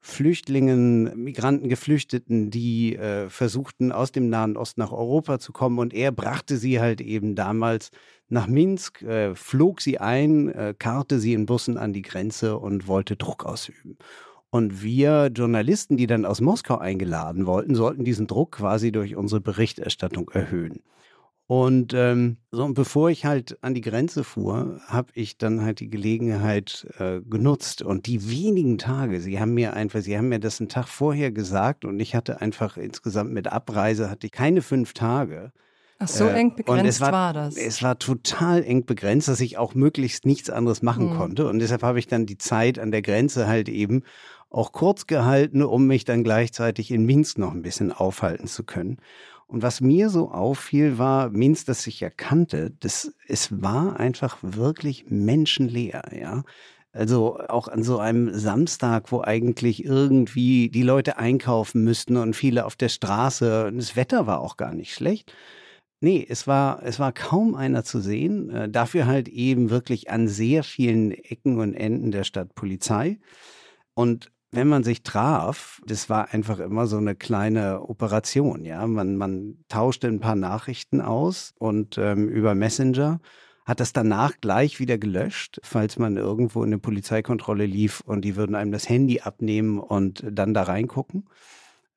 Flüchtlingen, 0.00 1.24
Migranten, 1.24 1.68
Geflüchteten, 1.68 2.50
die 2.50 2.96
äh, 2.96 3.28
versuchten, 3.28 3.92
aus 3.92 4.12
dem 4.12 4.28
Nahen 4.28 4.56
Osten 4.56 4.80
nach 4.80 4.92
Europa 4.92 5.38
zu 5.38 5.52
kommen. 5.52 5.78
Und 5.78 5.94
er 5.94 6.12
brachte 6.12 6.56
sie 6.58 6.80
halt 6.80 7.00
eben 7.00 7.34
damals 7.34 7.90
nach 8.28 8.46
Minsk, 8.46 9.02
äh, 9.02 9.34
flog 9.34 9.80
sie 9.80 9.98
ein, 9.98 10.48
äh, 10.48 10.74
karrte 10.78 11.18
sie 11.18 11.32
in 11.32 11.46
Bussen 11.46 11.76
an 11.78 11.92
die 11.92 12.02
Grenze 12.02 12.58
und 12.58 12.86
wollte 12.86 13.16
Druck 13.16 13.44
ausüben. 13.44 13.96
Und 14.56 14.82
wir 14.82 15.30
Journalisten, 15.34 15.98
die 15.98 16.06
dann 16.06 16.24
aus 16.24 16.40
Moskau 16.40 16.78
eingeladen 16.78 17.44
wollten, 17.44 17.74
sollten 17.74 18.04
diesen 18.04 18.26
Druck 18.26 18.52
quasi 18.52 18.90
durch 18.90 19.14
unsere 19.14 19.42
Berichterstattung 19.42 20.30
erhöhen. 20.30 20.80
Und 21.46 21.92
ähm, 21.92 22.38
so, 22.50 22.64
und 22.64 22.72
bevor 22.72 23.10
ich 23.10 23.26
halt 23.26 23.58
an 23.62 23.74
die 23.74 23.82
Grenze 23.82 24.24
fuhr, 24.24 24.80
habe 24.86 25.12
ich 25.12 25.36
dann 25.36 25.60
halt 25.60 25.80
die 25.80 25.90
Gelegenheit 25.90 26.86
äh, 26.98 27.20
genutzt. 27.20 27.82
Und 27.82 28.06
die 28.06 28.30
wenigen 28.30 28.78
Tage, 28.78 29.20
sie 29.20 29.38
haben 29.38 29.52
mir 29.52 29.74
einfach, 29.74 30.00
sie 30.00 30.16
haben 30.16 30.30
mir 30.30 30.40
das 30.40 30.58
einen 30.58 30.70
Tag 30.70 30.88
vorher 30.88 31.30
gesagt 31.30 31.84
und 31.84 32.00
ich 32.00 32.14
hatte 32.14 32.40
einfach 32.40 32.78
insgesamt 32.78 33.32
mit 33.32 33.48
Abreise 33.48 34.08
hatte 34.08 34.26
ich 34.26 34.32
keine 34.32 34.62
fünf 34.62 34.94
Tage. 34.94 35.52
Ach, 35.98 36.08
so 36.08 36.26
eng 36.26 36.56
begrenzt 36.56 37.00
war, 37.00 37.12
war, 37.12 37.32
das. 37.32 37.56
Es 37.56 37.82
war 37.82 37.98
total 37.98 38.62
eng 38.64 38.84
begrenzt, 38.84 39.28
dass 39.28 39.40
ich 39.40 39.56
auch 39.56 39.74
möglichst 39.74 40.26
nichts 40.26 40.50
anderes 40.50 40.82
machen 40.82 41.10
hm. 41.10 41.16
konnte. 41.16 41.46
Und 41.46 41.58
deshalb 41.58 41.82
habe 41.82 41.98
ich 41.98 42.06
dann 42.06 42.26
die 42.26 42.36
Zeit 42.36 42.78
an 42.78 42.90
der 42.90 43.02
Grenze 43.02 43.46
halt 43.46 43.68
eben 43.68 44.02
auch 44.50 44.72
kurz 44.72 45.06
gehalten, 45.06 45.62
um 45.62 45.86
mich 45.86 46.04
dann 46.04 46.24
gleichzeitig 46.24 46.90
in 46.90 47.04
Minsk 47.04 47.38
noch 47.38 47.52
ein 47.52 47.62
bisschen 47.62 47.92
aufhalten 47.92 48.46
zu 48.46 48.64
können. 48.64 48.98
Und 49.46 49.62
was 49.62 49.80
mir 49.80 50.10
so 50.10 50.30
auffiel, 50.30 50.98
war 50.98 51.30
Minsk, 51.30 51.66
das 51.66 51.86
ich 51.86 52.02
erkannte, 52.02 52.72
das, 52.80 53.14
es 53.28 53.62
war 53.62 53.98
einfach 54.00 54.38
wirklich 54.42 55.06
menschenleer, 55.08 56.02
ja. 56.12 56.42
Also 56.92 57.38
auch 57.48 57.68
an 57.68 57.82
so 57.82 57.98
einem 57.98 58.32
Samstag, 58.32 59.12
wo 59.12 59.20
eigentlich 59.20 59.84
irgendwie 59.84 60.70
die 60.70 60.82
Leute 60.82 61.18
einkaufen 61.18 61.84
müssten 61.84 62.16
und 62.16 62.34
viele 62.34 62.64
auf 62.64 62.74
der 62.74 62.88
Straße. 62.88 63.66
Und 63.66 63.76
das 63.76 63.96
Wetter 63.96 64.26
war 64.26 64.40
auch 64.40 64.56
gar 64.56 64.72
nicht 64.72 64.94
schlecht. 64.94 65.30
Nee, 66.00 66.26
es 66.26 66.46
war, 66.46 66.82
es 66.82 66.98
war 66.98 67.12
kaum 67.12 67.54
einer 67.54 67.84
zu 67.84 68.00
sehen. 68.00 68.48
Äh, 68.48 68.70
dafür 68.70 69.06
halt 69.06 69.28
eben 69.28 69.68
wirklich 69.68 70.10
an 70.10 70.26
sehr 70.26 70.62
vielen 70.64 71.10
Ecken 71.10 71.58
und 71.60 71.74
Enden 71.74 72.12
der 72.12 72.24
Stadt 72.24 72.54
Polizei. 72.54 73.18
Und 73.92 74.30
wenn 74.56 74.68
man 74.68 74.82
sich 74.82 75.02
traf, 75.02 75.80
das 75.86 76.08
war 76.10 76.32
einfach 76.32 76.58
immer 76.58 76.86
so 76.86 76.96
eine 76.96 77.14
kleine 77.14 77.82
Operation, 77.82 78.64
ja. 78.64 78.86
Man, 78.86 79.16
man 79.16 79.58
tauschte 79.68 80.08
ein 80.08 80.18
paar 80.18 80.34
Nachrichten 80.34 81.00
aus 81.00 81.54
und 81.58 81.98
ähm, 81.98 82.28
über 82.28 82.54
Messenger 82.54 83.20
hat 83.66 83.80
das 83.80 83.92
danach 83.92 84.40
gleich 84.40 84.80
wieder 84.80 84.96
gelöscht, 84.96 85.60
falls 85.62 85.98
man 85.98 86.16
irgendwo 86.16 86.62
in 86.62 86.70
eine 86.70 86.78
Polizeikontrolle 86.78 87.66
lief 87.66 88.00
und 88.00 88.22
die 88.22 88.36
würden 88.36 88.54
einem 88.54 88.72
das 88.72 88.88
Handy 88.88 89.20
abnehmen 89.20 89.78
und 89.78 90.24
dann 90.30 90.54
da 90.54 90.62
reingucken. 90.62 91.28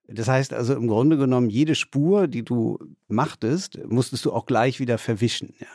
Das 0.07 0.27
heißt 0.27 0.53
also 0.53 0.73
im 0.75 0.87
Grunde 0.87 1.17
genommen, 1.17 1.49
jede 1.49 1.75
Spur, 1.75 2.27
die 2.27 2.43
du 2.43 2.79
machtest, 3.07 3.79
musstest 3.87 4.25
du 4.25 4.33
auch 4.33 4.47
gleich 4.47 4.79
wieder 4.79 4.97
verwischen. 4.97 5.53
Ja 5.59 5.67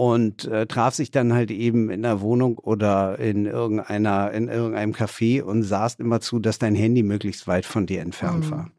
und 0.00 0.46
äh, 0.46 0.66
traf 0.66 0.94
sich 0.94 1.10
dann 1.10 1.34
halt 1.34 1.50
eben 1.50 1.90
in 1.90 2.00
der 2.00 2.22
Wohnung 2.22 2.56
oder 2.56 3.18
in 3.18 3.44
irgendeiner 3.44 4.32
in 4.32 4.48
irgendeinem 4.48 4.94
Café 4.94 5.42
und 5.42 5.62
sahst 5.62 6.00
immer 6.00 6.22
zu, 6.22 6.38
dass 6.38 6.58
dein 6.58 6.74
Handy 6.74 7.02
möglichst 7.02 7.46
weit 7.46 7.66
von 7.66 7.84
dir 7.84 8.00
entfernt 8.00 8.46
mhm. 8.46 8.50
war. 8.50 8.70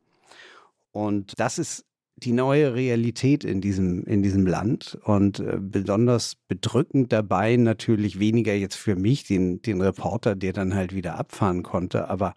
Und 0.92 1.40
das 1.40 1.60
ist 1.60 1.86
die 2.16 2.32
neue 2.32 2.74
Realität 2.74 3.44
in 3.44 3.62
diesem 3.62 4.04
in 4.06 4.24
diesem 4.24 4.48
Land 4.48 4.98
und 5.04 5.40
äh, 5.42 5.60
besonders 5.62 6.38
bedrückend 6.48 7.13
dabei 7.13 7.56
natürlich 7.56 8.20
weniger 8.20 8.56
jetzt 8.56 8.78
für 8.78 8.96
mich 8.96 9.24
den 9.24 9.62
den 9.62 9.80
Reporter, 9.80 10.36
der 10.36 10.54
dann 10.54 10.74
halt 10.74 10.96
wieder 10.96 11.20
abfahren 11.20 11.62
konnte, 11.62 12.10
aber 12.10 12.34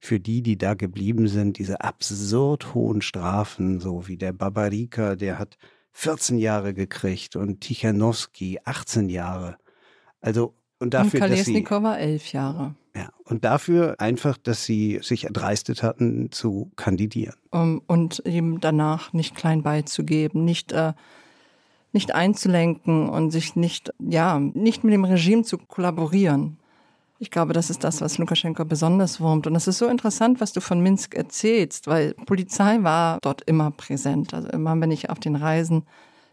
für 0.00 0.18
die, 0.18 0.42
die 0.42 0.58
da 0.58 0.74
geblieben 0.74 1.28
sind, 1.28 1.58
diese 1.58 1.82
absurd 1.82 2.74
hohen 2.74 3.00
Strafen, 3.00 3.78
so 3.78 4.08
wie 4.08 4.16
der 4.16 4.32
Babarika, 4.32 5.14
der 5.14 5.38
hat 5.38 5.56
14 5.94 6.38
Jahre 6.38 6.74
gekriegt 6.74 7.36
und 7.36 7.60
Tichanowski 7.60 8.58
18 8.64 9.08
Jahre. 9.08 9.56
Also 10.20 10.54
und 10.80 10.92
dafür, 10.92 11.22
und 11.22 11.28
Kalesnikova 11.28 11.96
elf 11.96 12.32
Jahre. 12.32 12.74
Ja, 12.96 13.08
und 13.24 13.44
dafür 13.44 13.96
einfach, 13.98 14.36
dass 14.36 14.64
sie 14.64 15.00
sich 15.02 15.24
erdreistet 15.24 15.82
hatten, 15.82 16.30
zu 16.30 16.70
kandidieren. 16.76 17.34
Um, 17.50 17.80
und 17.86 18.20
eben 18.26 18.60
danach 18.60 19.12
nicht 19.12 19.34
klein 19.34 19.62
beizugeben, 19.62 20.44
nicht, 20.44 20.72
äh, 20.72 20.92
nicht 21.92 22.14
einzulenken 22.14 23.08
und 23.08 23.30
sich 23.30 23.56
nicht, 23.56 23.92
ja, 23.98 24.38
nicht 24.38 24.84
mit 24.84 24.92
dem 24.92 25.04
Regime 25.04 25.42
zu 25.42 25.58
kollaborieren. 25.58 26.58
Ich 27.24 27.30
glaube, 27.30 27.54
das 27.54 27.70
ist 27.70 27.82
das, 27.84 28.02
was 28.02 28.18
Lukaschenko 28.18 28.66
besonders 28.66 29.18
wurmt. 29.18 29.46
Und 29.46 29.56
es 29.56 29.66
ist 29.66 29.78
so 29.78 29.86
interessant, 29.86 30.42
was 30.42 30.52
du 30.52 30.60
von 30.60 30.80
Minsk 30.80 31.14
erzählst, 31.14 31.86
weil 31.86 32.12
Polizei 32.26 32.82
war 32.82 33.18
dort 33.22 33.40
immer 33.46 33.70
präsent. 33.70 34.34
Also 34.34 34.48
immer, 34.50 34.78
wenn 34.78 34.90
ich 34.90 35.08
auf 35.08 35.20
den 35.20 35.34
Reisen 35.34 35.84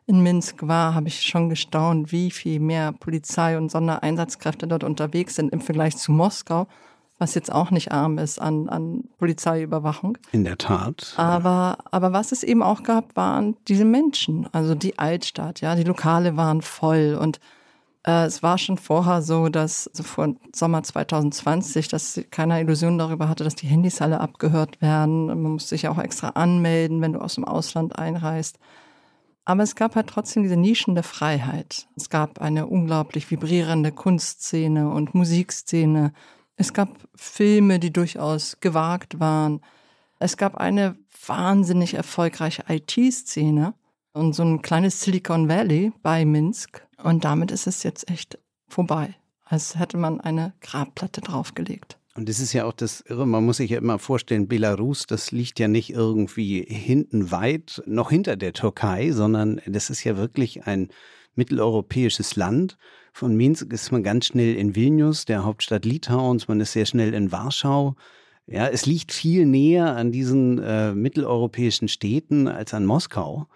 in 0.06 0.22
Minsk 0.22 0.68
war, 0.68 0.94
habe 0.94 1.08
ich 1.08 1.22
schon 1.22 1.48
gestaunt, 1.48 2.12
wie 2.12 2.30
viel 2.30 2.60
mehr 2.60 2.92
Polizei 2.92 3.58
und 3.58 3.72
Sondereinsatzkräfte 3.72 4.68
dort 4.68 4.84
unterwegs 4.84 5.36
sind 5.36 5.54
im 5.54 5.62
Vergleich 5.62 5.96
zu 5.96 6.12
Moskau, 6.12 6.68
was 7.20 7.36
jetzt 7.36 7.54
auch 7.54 7.72
nicht 7.72 7.94
arm 7.94 8.18
ist 8.18 8.42
an, 8.42 8.68
an 8.68 9.06
Polizeiüberwachung. 9.18 10.18
In 10.34 10.44
der 10.44 10.58
Tat. 10.58 11.14
Aber, 11.16 11.78
aber 11.92 12.12
was 12.12 12.34
es 12.34 12.44
eben 12.44 12.64
auch 12.64 12.84
gab, 12.84 13.16
waren 13.16 13.56
diese 13.70 13.86
Menschen, 13.86 14.50
also 14.52 14.76
die 14.76 15.00
Altstadt, 15.00 15.62
ja, 15.62 15.76
die 15.76 15.86
Lokale 15.86 16.36
waren 16.36 16.62
voll 16.62 17.18
und 17.18 17.40
äh, 18.04 18.26
es 18.26 18.42
war 18.42 18.58
schon 18.58 18.78
vorher 18.78 19.22
so, 19.22 19.50
dass 19.50 19.88
also 19.88 20.04
vor 20.04 20.36
Sommer 20.54 20.84
2020, 20.84 21.88
dass 21.88 22.20
keiner 22.32 22.60
Illusion 22.60 22.98
darüber 22.98 23.30
hatte, 23.30 23.44
dass 23.44 23.56
die 23.56 23.68
Handys 23.68 24.02
alle 24.02 24.20
abgehört 24.20 24.82
werden. 24.82 25.28
Man 25.28 25.42
muss 25.42 25.70
sich 25.70 25.84
ja 25.84 25.92
auch 25.92 26.00
extra 26.00 26.30
anmelden, 26.30 27.02
wenn 27.02 27.14
du 27.14 27.20
aus 27.20 27.36
dem 27.36 27.46
Ausland 27.46 27.98
einreist. 27.98 28.58
Aber 29.46 29.64
es 29.64 29.76
gab 29.76 29.96
halt 29.96 30.08
trotzdem 30.08 30.44
diese 30.44 30.58
Nischen 30.58 30.96
der 30.96 31.04
Freiheit. 31.04 31.88
Es 31.96 32.10
gab 32.10 32.42
eine 32.42 32.68
unglaublich 32.68 33.30
vibrierende 33.30 33.92
Kunstszene 33.92 34.90
und 34.90 35.14
Musikszene. 35.14 36.14
Es 36.58 36.74
gab 36.74 36.90
Filme, 37.16 37.80
die 37.80 37.92
durchaus 37.92 38.60
gewagt 38.60 39.20
waren. 39.20 39.62
Es 40.20 40.38
gab 40.38 40.58
eine 40.58 40.96
wahnsinnig 41.26 41.96
erfolgreiche 41.96 42.64
IT-Szene 42.68 43.74
und 44.14 44.34
so 44.34 44.44
ein 44.44 44.62
kleines 44.62 45.02
Silicon 45.02 45.50
Valley 45.50 45.92
bei 46.04 46.26
Minsk. 46.26 46.86
Und 47.04 47.26
damit 47.26 47.52
ist 47.52 47.68
es 47.68 47.84
jetzt 47.84 48.10
echt 48.10 48.38
vorbei, 48.68 49.16
als 49.46 49.78
hätte 49.78 49.98
man 49.98 50.22
eine 50.22 50.54
Grabplatte 50.62 51.22
draufgelegt. 51.22 51.98
Und 52.16 52.28
das 52.28 52.40
ist 52.40 52.52
ja 52.52 52.66
auch 52.66 52.74
das 52.74 53.02
Irre, 53.02 53.26
man 53.26 53.46
muss 53.46 53.58
sich 53.58 53.72
ja 53.72 53.78
immer 53.78 53.98
vorstellen, 53.98 54.50
Belarus, 54.50 55.08
das 55.08 55.32
liegt 55.32 55.60
ja 55.60 55.70
nicht 55.70 55.92
irgendwie 55.92 56.62
hinten 56.68 57.32
weit, 57.32 57.82
noch 57.86 58.10
hinter 58.10 58.36
der 58.36 58.52
Türkei, 58.52 59.12
sondern 59.12 59.62
das 59.66 59.90
ist 59.90 60.04
ja 60.04 60.18
wirklich 60.18 60.68
ein 60.68 60.90
mitteleuropäisches 61.36 62.36
Land. 62.36 62.78
Von 63.14 63.36
Minsk 63.36 63.72
ist 63.72 63.94
man 63.94 64.04
ganz 64.04 64.26
schnell 64.26 64.56
in 64.56 64.76
Vilnius, 64.76 65.24
der 65.24 65.46
Hauptstadt 65.46 65.86
Litauens, 65.86 66.50
man 66.50 66.60
ist 66.60 66.74
sehr 66.74 66.86
schnell 66.86 67.14
in 67.14 67.32
Warschau. 67.32 67.96
Ja, 68.46 68.68
es 68.68 68.86
liegt 68.86 69.14
viel 69.14 69.46
näher 69.46 69.96
an 69.96 70.12
diesen 70.12 70.60
äh, 70.60 70.94
mitteleuropäischen 70.94 71.88
Städten 71.88 72.50
als 72.50 72.74
an 72.74 72.86
Moskau. 72.86 73.48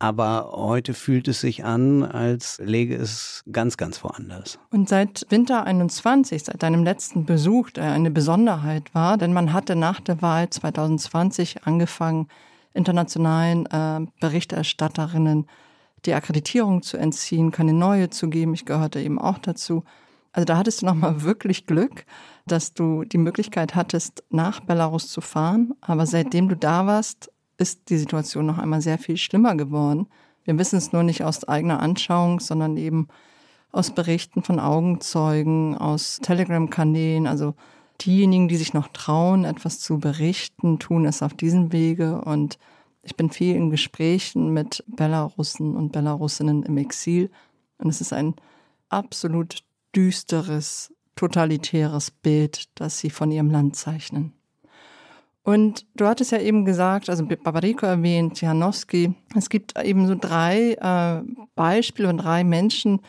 Aber 0.00 0.52
heute 0.52 0.94
fühlt 0.94 1.26
es 1.26 1.40
sich 1.40 1.64
an, 1.64 2.04
als 2.04 2.60
läge 2.64 2.94
es 2.94 3.42
ganz, 3.50 3.76
ganz 3.76 4.04
woanders. 4.04 4.58
Und 4.70 4.88
seit 4.88 5.26
Winter 5.30 5.64
21, 5.64 6.44
seit 6.44 6.62
deinem 6.62 6.84
letzten 6.84 7.24
Besuch, 7.24 7.70
der 7.70 7.92
eine 7.92 8.12
Besonderheit 8.12 8.94
war, 8.94 9.18
denn 9.18 9.32
man 9.32 9.52
hatte 9.52 9.74
nach 9.74 10.00
der 10.00 10.22
Wahl 10.22 10.48
2020 10.48 11.64
angefangen, 11.64 12.28
internationalen 12.74 13.66
äh, 13.66 14.06
Berichterstatterinnen 14.20 15.46
die 16.04 16.14
Akkreditierung 16.14 16.82
zu 16.82 16.96
entziehen, 16.96 17.50
keine 17.50 17.72
neue 17.72 18.10
zu 18.10 18.28
geben. 18.28 18.54
Ich 18.54 18.64
gehörte 18.64 19.00
eben 19.00 19.18
auch 19.18 19.38
dazu. 19.38 19.84
Also 20.32 20.44
da 20.44 20.56
hattest 20.56 20.82
du 20.82 20.86
nochmal 20.86 21.22
wirklich 21.22 21.66
Glück, 21.66 22.04
dass 22.46 22.72
du 22.72 23.04
die 23.04 23.18
Möglichkeit 23.18 23.74
hattest, 23.74 24.22
nach 24.30 24.60
Belarus 24.60 25.08
zu 25.08 25.20
fahren. 25.20 25.74
Aber 25.80 26.06
seitdem 26.06 26.48
du 26.48 26.56
da 26.56 26.86
warst, 26.86 27.32
ist 27.58 27.90
die 27.90 27.98
Situation 27.98 28.46
noch 28.46 28.58
einmal 28.58 28.80
sehr 28.80 28.98
viel 28.98 29.16
schlimmer 29.16 29.54
geworden. 29.56 30.06
Wir 30.44 30.58
wissen 30.58 30.76
es 30.76 30.92
nur 30.92 31.02
nicht 31.02 31.24
aus 31.24 31.46
eigener 31.46 31.80
Anschauung, 31.80 32.40
sondern 32.40 32.76
eben 32.76 33.08
aus 33.70 33.90
Berichten 33.90 34.42
von 34.42 34.60
Augenzeugen, 34.60 35.76
aus 35.76 36.20
Telegram-Kanälen. 36.22 37.26
Also 37.26 37.54
diejenigen, 38.00 38.48
die 38.48 38.56
sich 38.56 38.72
noch 38.72 38.88
trauen, 38.88 39.44
etwas 39.44 39.80
zu 39.80 39.98
berichten, 39.98 40.78
tun 40.78 41.04
es 41.04 41.22
auf 41.22 41.34
diesem 41.34 41.72
Wege. 41.72 42.22
Und 42.22 42.58
ich 43.02 43.16
bin 43.16 43.30
viel 43.30 43.56
in 43.56 43.70
Gesprächen 43.70 44.52
mit 44.52 44.84
Belarussen 44.86 45.76
und 45.76 45.92
Belarusinnen 45.92 46.62
im 46.62 46.78
Exil. 46.78 47.30
Und 47.78 47.90
es 47.90 48.00
ist 48.00 48.12
ein 48.12 48.34
absolut 48.88 49.64
düsteres, 49.94 50.94
totalitäres 51.16 52.10
Bild, 52.10 52.68
das 52.76 52.98
sie 52.98 53.10
von 53.10 53.30
ihrem 53.30 53.50
Land 53.50 53.76
zeichnen. 53.76 54.37
Und 55.48 55.86
du 55.96 56.04
hattest 56.04 56.30
ja 56.30 56.38
eben 56.40 56.66
gesagt, 56.66 57.08
also 57.08 57.24
Babariko 57.24 57.86
erwähnt, 57.86 58.38
Janowski, 58.38 59.14
es 59.34 59.48
gibt 59.48 59.82
eben 59.82 60.06
so 60.06 60.14
drei 60.14 60.72
äh, 60.72 61.22
Beispiele 61.54 62.10
und 62.10 62.18
drei 62.18 62.44
Menschen, 62.44 63.00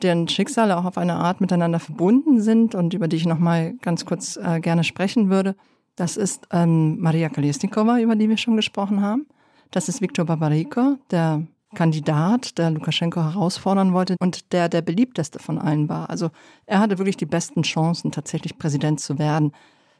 deren 0.00 0.26
Schicksale 0.26 0.78
auch 0.78 0.86
auf 0.86 0.96
eine 0.96 1.16
Art 1.16 1.42
miteinander 1.42 1.78
verbunden 1.78 2.40
sind 2.40 2.74
und 2.74 2.94
über 2.94 3.08
die 3.08 3.16
ich 3.16 3.26
nochmal 3.26 3.74
ganz 3.82 4.06
kurz 4.06 4.38
äh, 4.38 4.60
gerne 4.60 4.84
sprechen 4.84 5.28
würde. 5.28 5.54
Das 5.96 6.16
ist 6.16 6.48
ähm, 6.50 6.98
Maria 6.98 7.28
Kolesnikova, 7.28 8.00
über 8.00 8.16
die 8.16 8.30
wir 8.30 8.38
schon 8.38 8.56
gesprochen 8.56 9.02
haben. 9.02 9.26
Das 9.70 9.90
ist 9.90 10.00
Viktor 10.00 10.24
Babariko, 10.24 10.96
der 11.10 11.42
Kandidat, 11.74 12.56
der 12.56 12.70
Lukaschenko 12.70 13.20
herausfordern 13.20 13.92
wollte 13.92 14.16
und 14.18 14.54
der 14.54 14.70
der 14.70 14.80
beliebteste 14.80 15.38
von 15.38 15.58
allen 15.58 15.90
war. 15.90 16.08
Also 16.08 16.30
er 16.64 16.80
hatte 16.80 16.96
wirklich 16.96 17.18
die 17.18 17.26
besten 17.26 17.64
Chancen, 17.64 18.12
tatsächlich 18.12 18.56
Präsident 18.56 18.98
zu 18.98 19.18
werden, 19.18 19.52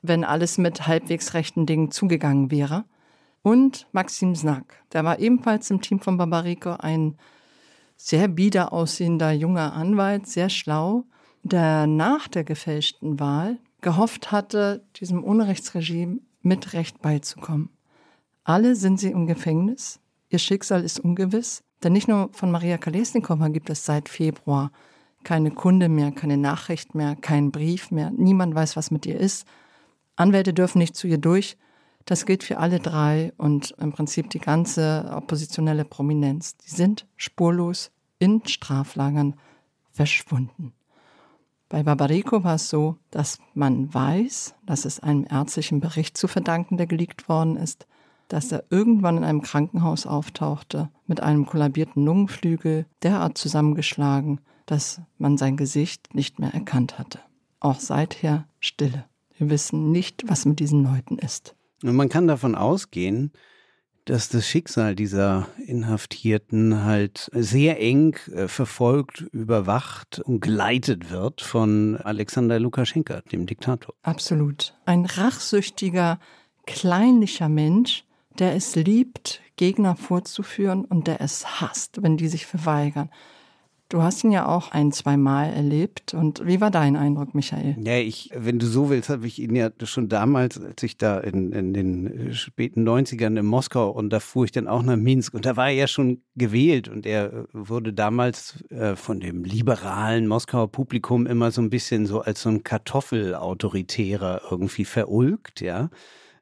wenn 0.02 0.24
alles 0.24 0.58
mit 0.58 0.86
halbwegs 0.86 1.34
rechten 1.34 1.66
Dingen 1.66 1.90
zugegangen 1.90 2.50
wäre. 2.50 2.84
Und 3.42 3.86
Maxim 3.92 4.34
Znak, 4.34 4.82
der 4.92 5.04
war 5.04 5.18
ebenfalls 5.18 5.70
im 5.70 5.80
Team 5.80 6.00
von 6.00 6.16
Babariko 6.16 6.72
ein 6.78 7.16
sehr 7.96 8.28
bieder 8.28 8.72
aussehender 8.72 9.32
junger 9.32 9.72
Anwalt, 9.72 10.26
sehr 10.26 10.48
schlau, 10.48 11.04
der 11.42 11.86
nach 11.86 12.28
der 12.28 12.44
gefälschten 12.44 13.20
Wahl 13.20 13.58
gehofft 13.80 14.30
hatte, 14.30 14.84
diesem 14.96 15.24
Unrechtsregime 15.24 16.18
mit 16.42 16.72
Recht 16.72 17.00
beizukommen. 17.00 17.70
Alle 18.44 18.74
sind 18.76 18.98
sie 19.00 19.10
im 19.10 19.26
Gefängnis. 19.26 20.00
Ihr 20.28 20.38
Schicksal 20.38 20.82
ist 20.82 21.00
ungewiss, 21.00 21.62
denn 21.82 21.92
nicht 21.92 22.08
nur 22.08 22.30
von 22.32 22.50
Maria 22.50 22.78
Kalesnikova 22.78 23.48
gibt 23.48 23.70
es 23.70 23.84
seit 23.84 24.08
Februar 24.08 24.70
keine 25.24 25.50
Kunde 25.50 25.88
mehr, 25.88 26.12
keine 26.12 26.36
Nachricht 26.36 26.94
mehr, 26.94 27.16
keinen 27.16 27.50
Brief 27.50 27.90
mehr. 27.90 28.10
Niemand 28.10 28.54
weiß, 28.54 28.76
was 28.76 28.90
mit 28.90 29.06
ihr 29.06 29.18
ist. 29.18 29.46
Anwälte 30.20 30.52
dürfen 30.52 30.78
nicht 30.78 30.96
zu 30.96 31.06
ihr 31.06 31.18
durch. 31.18 31.56
Das 32.04 32.26
gilt 32.26 32.44
für 32.44 32.58
alle 32.58 32.78
drei 32.78 33.32
und 33.36 33.74
im 33.78 33.92
Prinzip 33.92 34.30
die 34.30 34.38
ganze 34.38 35.10
oppositionelle 35.14 35.84
Prominenz. 35.84 36.56
Die 36.56 36.70
sind 36.70 37.06
spurlos 37.16 37.90
in 38.18 38.46
Straflagern 38.46 39.34
verschwunden. 39.90 40.72
Bei 41.68 41.82
Barbarico 41.82 42.42
war 42.42 42.56
es 42.56 42.68
so, 42.68 42.96
dass 43.10 43.38
man 43.54 43.92
weiß, 43.94 44.54
dass 44.66 44.84
es 44.84 45.00
einem 45.00 45.24
ärztlichen 45.30 45.80
Bericht 45.80 46.18
zu 46.18 46.26
verdanken, 46.26 46.76
der 46.76 46.86
geleakt 46.86 47.28
worden 47.28 47.56
ist, 47.56 47.86
dass 48.28 48.50
er 48.50 48.64
irgendwann 48.70 49.18
in 49.18 49.24
einem 49.24 49.42
Krankenhaus 49.42 50.06
auftauchte 50.06 50.90
mit 51.06 51.22
einem 51.22 51.46
kollabierten 51.46 52.04
Lungenflügel, 52.04 52.86
derart 53.02 53.38
zusammengeschlagen, 53.38 54.40
dass 54.66 55.00
man 55.18 55.38
sein 55.38 55.56
Gesicht 55.56 56.14
nicht 56.14 56.38
mehr 56.38 56.52
erkannt 56.52 56.98
hatte. 56.98 57.20
Auch 57.60 57.78
seither 57.78 58.46
Stille. 58.58 59.04
Wir 59.40 59.48
wissen 59.48 59.90
nicht, 59.90 60.24
was 60.26 60.44
mit 60.44 60.60
diesen 60.60 60.84
Leuten 60.84 61.16
ist. 61.16 61.56
Und 61.82 61.96
man 61.96 62.10
kann 62.10 62.28
davon 62.28 62.54
ausgehen, 62.54 63.32
dass 64.04 64.28
das 64.28 64.46
Schicksal 64.46 64.94
dieser 64.94 65.48
Inhaftierten 65.66 66.84
halt 66.84 67.30
sehr 67.32 67.80
eng 67.80 68.16
äh, 68.34 68.48
verfolgt, 68.48 69.22
überwacht 69.32 70.18
und 70.18 70.40
geleitet 70.40 71.10
wird 71.10 71.40
von 71.40 71.96
Alexander 71.96 72.60
Lukaschenka, 72.60 73.22
dem 73.32 73.46
Diktator. 73.46 73.94
Absolut. 74.02 74.74
Ein 74.84 75.06
rachsüchtiger, 75.06 76.20
kleinlicher 76.66 77.48
Mensch, 77.48 78.04
der 78.38 78.54
es 78.54 78.76
liebt, 78.76 79.40
Gegner 79.56 79.96
vorzuführen 79.96 80.84
und 80.84 81.06
der 81.06 81.22
es 81.22 81.62
hasst, 81.62 82.02
wenn 82.02 82.18
die 82.18 82.28
sich 82.28 82.44
verweigern. 82.44 83.08
Du 83.90 84.02
hast 84.02 84.22
ihn 84.22 84.30
ja 84.30 84.46
auch 84.46 84.70
ein, 84.70 84.92
zwei 84.92 85.16
Mal 85.16 85.46
erlebt. 85.46 86.14
Und 86.14 86.46
wie 86.46 86.60
war 86.60 86.70
dein 86.70 86.94
Eindruck, 86.94 87.34
Michael? 87.34 87.74
Ja, 87.82 87.96
ich, 87.96 88.30
wenn 88.36 88.60
du 88.60 88.66
so 88.66 88.88
willst, 88.88 89.08
habe 89.08 89.26
ich 89.26 89.40
ihn 89.40 89.56
ja 89.56 89.70
schon 89.82 90.08
damals, 90.08 90.60
als 90.60 90.80
ich 90.84 90.96
da 90.96 91.18
in, 91.18 91.50
in 91.50 91.74
den 91.74 92.32
späten 92.32 92.88
90ern 92.88 93.36
in 93.36 93.44
Moskau 93.44 93.90
und 93.90 94.10
da 94.10 94.20
fuhr 94.20 94.44
ich 94.44 94.52
dann 94.52 94.68
auch 94.68 94.84
nach 94.84 94.96
Minsk 94.96 95.34
und 95.34 95.44
da 95.44 95.56
war 95.56 95.66
er 95.66 95.74
ja 95.74 95.86
schon 95.88 96.22
gewählt 96.36 96.88
und 96.88 97.04
er 97.04 97.46
wurde 97.52 97.92
damals 97.92 98.62
äh, 98.70 98.94
von 98.94 99.18
dem 99.18 99.42
liberalen 99.42 100.28
Moskauer 100.28 100.70
Publikum 100.70 101.26
immer 101.26 101.50
so 101.50 101.60
ein 101.60 101.68
bisschen 101.68 102.06
so 102.06 102.20
als 102.20 102.42
so 102.42 102.48
ein 102.48 102.62
Kartoffelautoritärer 102.62 104.42
irgendwie 104.52 104.84
verulgt, 104.84 105.60
ja 105.60 105.90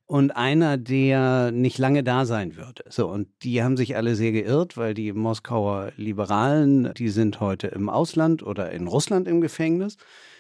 und 0.09 0.31
einer, 0.31 0.79
der 0.79 1.53
nicht 1.53 1.77
lange 1.77 2.03
da 2.03 2.25
sein 2.25 2.57
würde. 2.57 2.83
So, 2.89 3.09
und 3.09 3.29
die 3.43 3.63
haben 3.63 3.77
sich 3.77 3.95
alle 3.95 4.15
sehr 4.15 4.33
geirrt, 4.33 4.79
weil 4.79 4.95
die 4.95 5.13
Moskauer 5.13 5.93
Liberalen, 5.97 6.95
die 6.97 7.11
sind 7.11 7.41
heute 7.41 7.69
im 7.69 7.91
Ausland 7.91 8.43
oder 8.43 8.73
in 8.73 8.89
Russland 8.89 9.29
im 9.29 9.43
Gefängnis. 9.43 9.99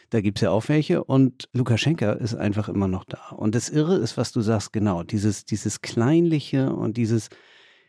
Da 0.08 0.22
gibt's 0.22 0.40
ja 0.40 0.50
auch 0.50 0.68
welche. 0.68 1.04
Und 1.04 1.50
Lukaschenka 1.52 2.12
ist 2.12 2.34
einfach 2.34 2.70
immer 2.70 2.88
noch 2.88 3.04
da. 3.04 3.28
Und 3.36 3.54
das 3.54 3.68
Irre 3.68 3.96
ist, 3.96 4.16
was 4.16 4.32
du 4.32 4.40
sagst, 4.40 4.72
genau, 4.72 5.02
dieses, 5.02 5.44
dieses 5.44 5.82
Kleinliche 5.82 6.72
und 6.72 6.96
dieses, 6.96 7.28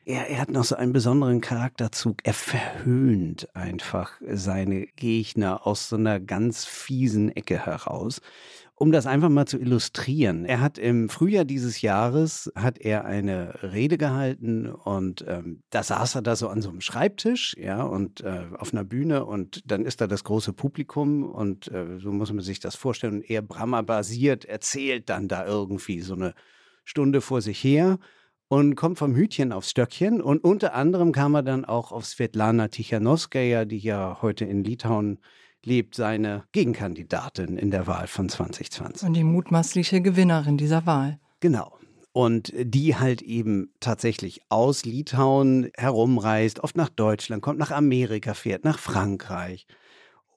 er, 0.03 0.27
er 0.29 0.41
hat 0.41 0.49
noch 0.49 0.65
so 0.65 0.75
einen 0.75 0.91
besonderen 0.91 1.39
Charakterzug. 1.39 2.17
Er 2.23 2.33
verhöhnt 2.33 3.55
einfach 3.55 4.19
seine 4.27 4.87
Gegner 4.97 5.65
aus 5.65 5.87
so 5.87 5.95
einer 5.95 6.19
ganz 6.19 6.65
fiesen 6.65 7.33
Ecke 7.33 7.65
heraus. 7.65 8.19
Um 8.81 8.93
das 8.93 9.07
einfach 9.07 9.27
mal 9.27 9.45
zu 9.45 9.59
illustrieren, 9.59 10.45
er 10.45 10.61
hat 10.61 10.77
im 10.77 11.09
Frühjahr 11.09 11.43
dieses 11.43 11.81
Jahres 11.81 12.49
hat 12.55 12.77
er 12.77 13.03
eine 13.03 13.61
Rede 13.61 13.97
gehalten 13.97 14.67
und 14.67 15.25
ähm, 15.27 15.63
da 15.69 15.83
saß 15.83 16.15
er 16.15 16.21
da 16.21 16.37
so 16.37 16.47
an 16.47 16.61
so 16.61 16.69
einem 16.69 16.79
Schreibtisch, 16.79 17.57
ja, 17.59 17.83
und 17.83 18.21
äh, 18.21 18.45
auf 18.57 18.71
einer 18.71 18.85
Bühne 18.85 19.25
und 19.25 19.69
dann 19.69 19.83
ist 19.83 19.99
da 19.99 20.07
das 20.07 20.23
große 20.23 20.53
Publikum 20.53 21.23
und 21.23 21.69
äh, 21.73 21.99
so 21.99 22.13
muss 22.13 22.31
man 22.31 22.41
sich 22.41 22.61
das 22.61 22.75
vorstellen. 22.75 23.15
Und 23.15 23.29
er 23.29 23.41
Brahma 23.41 23.81
basiert 23.81 24.45
erzählt 24.45 25.09
dann 25.09 25.27
da 25.27 25.45
irgendwie 25.45 25.99
so 25.99 26.13
eine 26.13 26.33
Stunde 26.85 27.19
vor 27.19 27.41
sich 27.41 27.61
her 27.61 27.99
und 28.47 28.75
kommt 28.75 28.97
vom 28.97 29.13
Hütchen 29.13 29.51
aufs 29.51 29.71
Stöckchen 29.71 30.21
und 30.21 30.41
unter 30.41 30.73
anderem 30.73 31.11
kam 31.11 31.35
er 31.35 31.43
dann 31.43 31.65
auch 31.65 31.91
auf 31.91 32.05
Svetlana 32.05 32.69
Tichanowskaja, 32.69 33.65
die 33.65 33.79
ja 33.79 34.19
heute 34.21 34.45
in 34.45 34.63
Litauen 34.63 35.19
lebt 35.65 35.95
seine 35.95 36.43
Gegenkandidatin 36.51 37.57
in 37.57 37.71
der 37.71 37.87
Wahl 37.87 38.07
von 38.07 38.29
2020. 38.29 39.07
Und 39.07 39.13
die 39.13 39.23
mutmaßliche 39.23 40.01
Gewinnerin 40.01 40.57
dieser 40.57 40.85
Wahl. 40.85 41.19
Genau. 41.39 41.77
Und 42.11 42.53
die 42.57 42.95
halt 42.95 43.21
eben 43.21 43.71
tatsächlich 43.79 44.41
aus 44.49 44.83
Litauen 44.85 45.69
herumreist, 45.75 46.61
oft 46.61 46.75
nach 46.75 46.89
Deutschland, 46.89 47.41
kommt 47.41 47.59
nach 47.59 47.71
Amerika, 47.71 48.33
fährt 48.33 48.63
nach 48.63 48.79
Frankreich. 48.79 49.67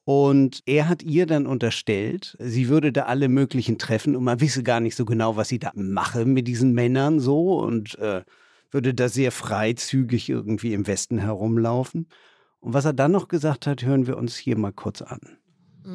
Und 0.05 0.61
er 0.65 0.89
hat 0.89 1.01
ihr 1.01 1.25
dann 1.25 1.47
unterstellt, 1.47 2.35
sie 2.39 2.67
würde 2.67 2.91
da 2.91 3.03
alle 3.03 3.29
möglichen 3.29 3.77
treffen 3.77 4.15
und 4.15 4.23
man 4.25 4.41
wisse 4.41 4.61
gar 4.61 4.81
nicht 4.81 4.95
so 4.95 5.05
genau, 5.05 5.37
was 5.37 5.47
sie 5.47 5.59
da 5.59 5.71
mache 5.75 6.25
mit 6.25 6.47
diesen 6.47 6.73
Männern 6.73 7.21
so 7.21 7.57
und 7.59 7.97
äh, 7.99 8.23
würde 8.69 8.93
da 8.93 9.07
sehr 9.07 9.31
freizügig 9.31 10.29
irgendwie 10.29 10.73
im 10.73 10.87
Westen 10.87 11.19
herumlaufen. 11.19 12.07
Und 12.63 12.73
was 12.73 12.85
er 12.85 12.93
dann 12.93 13.11
noch 13.11 13.27
gesagt 13.27 13.67
hat, 13.67 13.83
hören 13.83 14.07
wir 14.07 14.17
uns 14.17 14.37
hier 14.37 14.57
mal 14.57 14.71
kurz 14.71 15.01
an. 15.01 15.19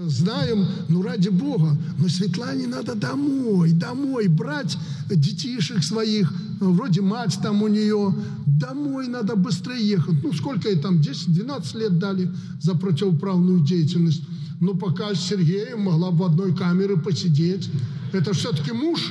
Знаем, 0.07 0.67
ну 0.91 1.01
ради 1.01 1.31
Бога, 1.31 1.75
но 1.99 2.09
Светлане 2.09 2.67
надо 2.67 2.95
домой, 2.95 3.73
домой 3.73 4.29
брать 4.29 4.77
детишек 5.09 5.83
своих, 5.83 6.31
вроде 6.61 7.01
мать 7.01 7.39
там 7.43 7.63
у 7.63 7.69
нее, 7.69 8.15
домой 8.47 9.09
надо 9.09 9.35
быстрее 9.35 9.81
ехать. 9.81 10.23
Ну 10.23 10.35
сколько 10.35 10.69
ей 10.69 10.79
там, 10.79 11.01
10-12 11.01 11.79
лет 11.79 11.99
дали 11.99 12.31
за 12.61 12.75
противоправную 12.75 13.61
деятельность. 13.61 14.25
Но 14.61 14.75
пока 14.75 15.15
с 15.15 15.27
Сергеем 15.27 15.81
могла 15.81 16.11
бы 16.11 16.19
в 16.19 16.23
одной 16.25 16.55
камере 16.55 16.99
посидеть. 16.99 17.71
Это 18.13 18.35
все-таки 18.35 18.73
муж, 18.73 19.11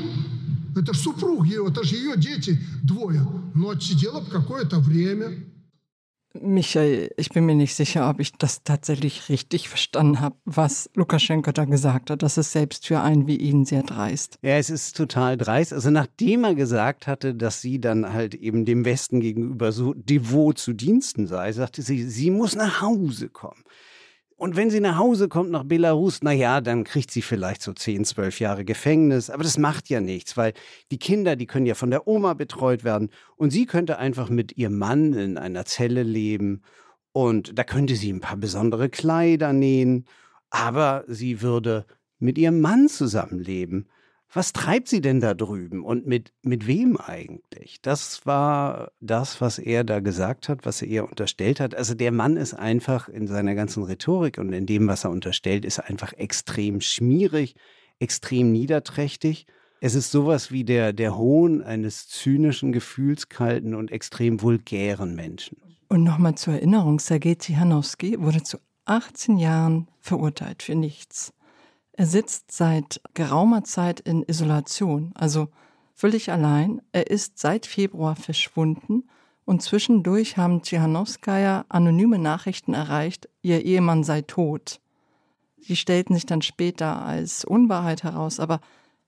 это 0.76 0.94
супруг 0.94 1.48
ее, 1.48 1.66
это 1.68 1.84
же 1.84 1.96
ее 1.96 2.14
дети 2.18 2.62
двое. 2.84 3.28
Но 3.56 3.72
отсидела 3.72 4.20
бы 4.20 4.30
какое-то 4.30 4.78
время. 4.78 5.44
Michael, 6.42 7.12
ich 7.18 7.30
bin 7.30 7.46
mir 7.46 7.56
nicht 7.56 7.76
sicher, 7.76 8.10
ob 8.10 8.20
ich 8.20 8.34
das 8.34 8.64
tatsächlich 8.64 9.30
richtig 9.30 9.70
verstanden 9.70 10.20
habe, 10.20 10.36
was 10.46 10.90
Lukaschenko 10.96 11.52
da 11.52 11.66
gesagt 11.66 12.10
hat. 12.10 12.24
Das 12.24 12.38
ist 12.38 12.52
selbst 12.52 12.88
für 12.88 13.02
einen 13.02 13.28
wie 13.28 13.38
ihn 13.38 13.66
sehr 13.66 13.84
dreist. 13.84 14.40
Ja, 14.42 14.58
es 14.58 14.70
ist 14.70 14.96
total 14.96 15.38
dreist. 15.38 15.74
Also 15.74 15.90
nachdem 15.90 16.44
er 16.44 16.56
gesagt 16.56 17.08
hatte, 17.08 17.36
dass 17.36 17.62
sie 17.62 17.80
dann 17.80 18.14
halt 18.14 18.36
eben 18.36 18.66
dem 18.66 18.86
Westen 18.86 19.20
gegenüber 19.20 19.72
so 19.72 19.94
devot 19.94 20.58
zu 20.58 20.74
Diensten 20.74 21.28
sei, 21.28 21.52
sagte 21.52 21.82
sie, 21.82 22.04
sie 22.04 22.32
muss 22.32 22.56
nach 22.56 22.82
Hause 22.82 23.30
kommen. 23.30 23.64
Und 24.40 24.56
wenn 24.56 24.70
sie 24.70 24.80
nach 24.80 25.00
Hause 25.00 25.30
kommt 25.30 25.50
nach 25.50 25.64
Belarus, 25.64 26.20
na 26.22 26.32
ja, 26.32 26.62
dann 26.62 26.84
kriegt 26.84 27.10
sie 27.10 27.24
vielleicht 27.24 27.64
so 27.64 27.74
10, 27.74 28.06
12 28.06 28.40
Jahre 28.40 28.66
Gefängnis. 28.66 29.32
Aber 29.32 29.42
das 29.42 29.58
macht 29.58 29.90
ja 29.90 30.00
nichts, 30.00 30.38
weil 30.38 30.54
die 30.92 31.00
Kinder, 31.00 31.36
die 31.36 31.48
können 31.48 31.66
ja 31.66 31.74
von 31.74 31.90
der 31.90 32.08
Oma 32.08 32.36
betreut 32.36 32.84
werden. 32.84 33.10
Und 33.36 33.50
sie 33.50 33.66
könnte 33.66 33.98
einfach 33.98 34.30
mit 34.30 34.56
ihrem 34.56 34.78
Mann 34.78 35.14
in 35.14 35.40
einer 35.40 35.66
Zelle 35.66 36.04
leben. 36.04 36.62
Und 37.14 37.58
da 37.58 37.64
könnte 37.64 37.96
sie 37.96 38.14
ein 38.14 38.20
paar 38.20 38.38
besondere 38.38 38.90
Kleider 38.90 39.54
nähen. 39.54 40.06
Aber 40.52 41.04
sie 41.08 41.42
würde 41.42 41.88
mit 42.20 42.38
ihrem 42.38 42.62
Mann 42.62 42.90
zusammenleben 42.90 43.90
was 44.34 44.52
treibt 44.52 44.90
sie 44.90 45.02
denn 45.02 45.22
da 45.22 45.34
drüben 45.34 45.84
und 45.84 46.06
mit, 46.06 46.34
mit 46.44 46.68
wem 46.68 46.98
eigentlich? 46.98 47.82
Das 47.82 48.26
war 48.26 48.92
das, 49.00 49.40
was 49.40 49.58
er 49.58 49.84
da 49.84 50.00
gesagt 50.02 50.50
hat, 50.50 50.66
was 50.66 50.82
er 50.82 50.90
ihr 50.90 51.10
unterstellt 51.10 51.60
hat. 51.60 51.76
Also 51.76 51.94
der 51.94 52.12
Mann 52.12 52.36
ist 52.36 52.54
einfach 52.54 53.08
in 53.08 53.28
seiner 53.28 53.56
ganzen 53.56 53.84
Rhetorik 53.84 54.38
und 54.38 54.52
in 54.52 54.66
dem, 54.66 54.88
was 54.88 55.06
er 55.06 55.12
unterstellt, 55.12 55.64
ist 55.64 55.80
einfach 55.80 56.14
extrem 56.14 56.82
schmierig, 56.82 57.56
extrem 58.00 58.52
niederträchtig. 58.52 59.48
Es 59.80 59.96
ist 59.96 60.12
sowas 60.12 60.52
wie 60.52 60.64
der, 60.64 60.92
der 60.92 61.18
Hohn 61.18 61.62
eines 61.62 62.08
zynischen, 62.08 62.72
gefühlskalten 62.72 63.76
und 63.76 63.92
extrem 63.92 64.42
vulgären 64.42 65.16
Menschen. 65.16 65.58
Und 65.88 66.04
nochmal 66.04 66.36
zur 66.36 66.56
Erinnerung, 66.56 67.00
Sergei 67.00 67.36
Tichanowski 67.36 68.20
wurde 68.20 68.44
zu 68.44 68.58
18 68.86 69.38
Jahren 69.38 69.88
verurteilt 70.02 70.64
für 70.64 70.76
nichts. 70.76 71.34
Er 72.00 72.06
sitzt 72.06 72.52
seit 72.52 73.02
geraumer 73.16 73.64
Zeit 73.64 74.00
in 74.00 74.22
Isolation, 74.22 75.14
also 75.16 75.48
völlig 75.96 76.32
allein. 76.32 76.80
Er 76.92 77.10
ist 77.10 77.40
seit 77.40 77.66
Februar 77.66 78.16
verschwunden 78.16 79.10
und 79.46 79.64
zwischendurch 79.64 80.38
haben 80.38 80.62
Tschihanowskaja 80.62 81.66
anonyme 81.70 82.20
Nachrichten 82.20 82.76
erreicht, 82.76 83.28
ihr 83.42 83.66
Ehemann 83.66 84.04
sei 84.04 84.22
tot. 84.22 84.80
Sie 85.60 85.76
stellten 85.76 86.14
sich 86.14 86.28
dann 86.28 86.44
später 86.44 87.04
als 87.04 87.44
Unwahrheit 87.44 88.04
heraus, 88.04 88.40
aber 88.40 88.62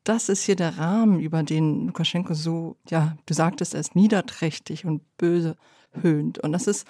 das 0.04 0.28
ist 0.28 0.42
hier 0.42 0.56
der 0.56 0.80
Rahmen, 0.80 1.20
über 1.20 1.44
den 1.44 1.86
Lukaschenko 1.86 2.34
so, 2.34 2.76
ja, 2.90 3.18
du 3.28 3.36
sagtest, 3.36 3.76
er 3.76 3.82
ist 3.82 3.96
niederträchtig 3.96 4.86
und 4.86 5.04
böse 5.18 5.58
höhnt. 5.92 6.40
Und 6.40 6.54
das 6.54 6.66
ist 6.66 6.88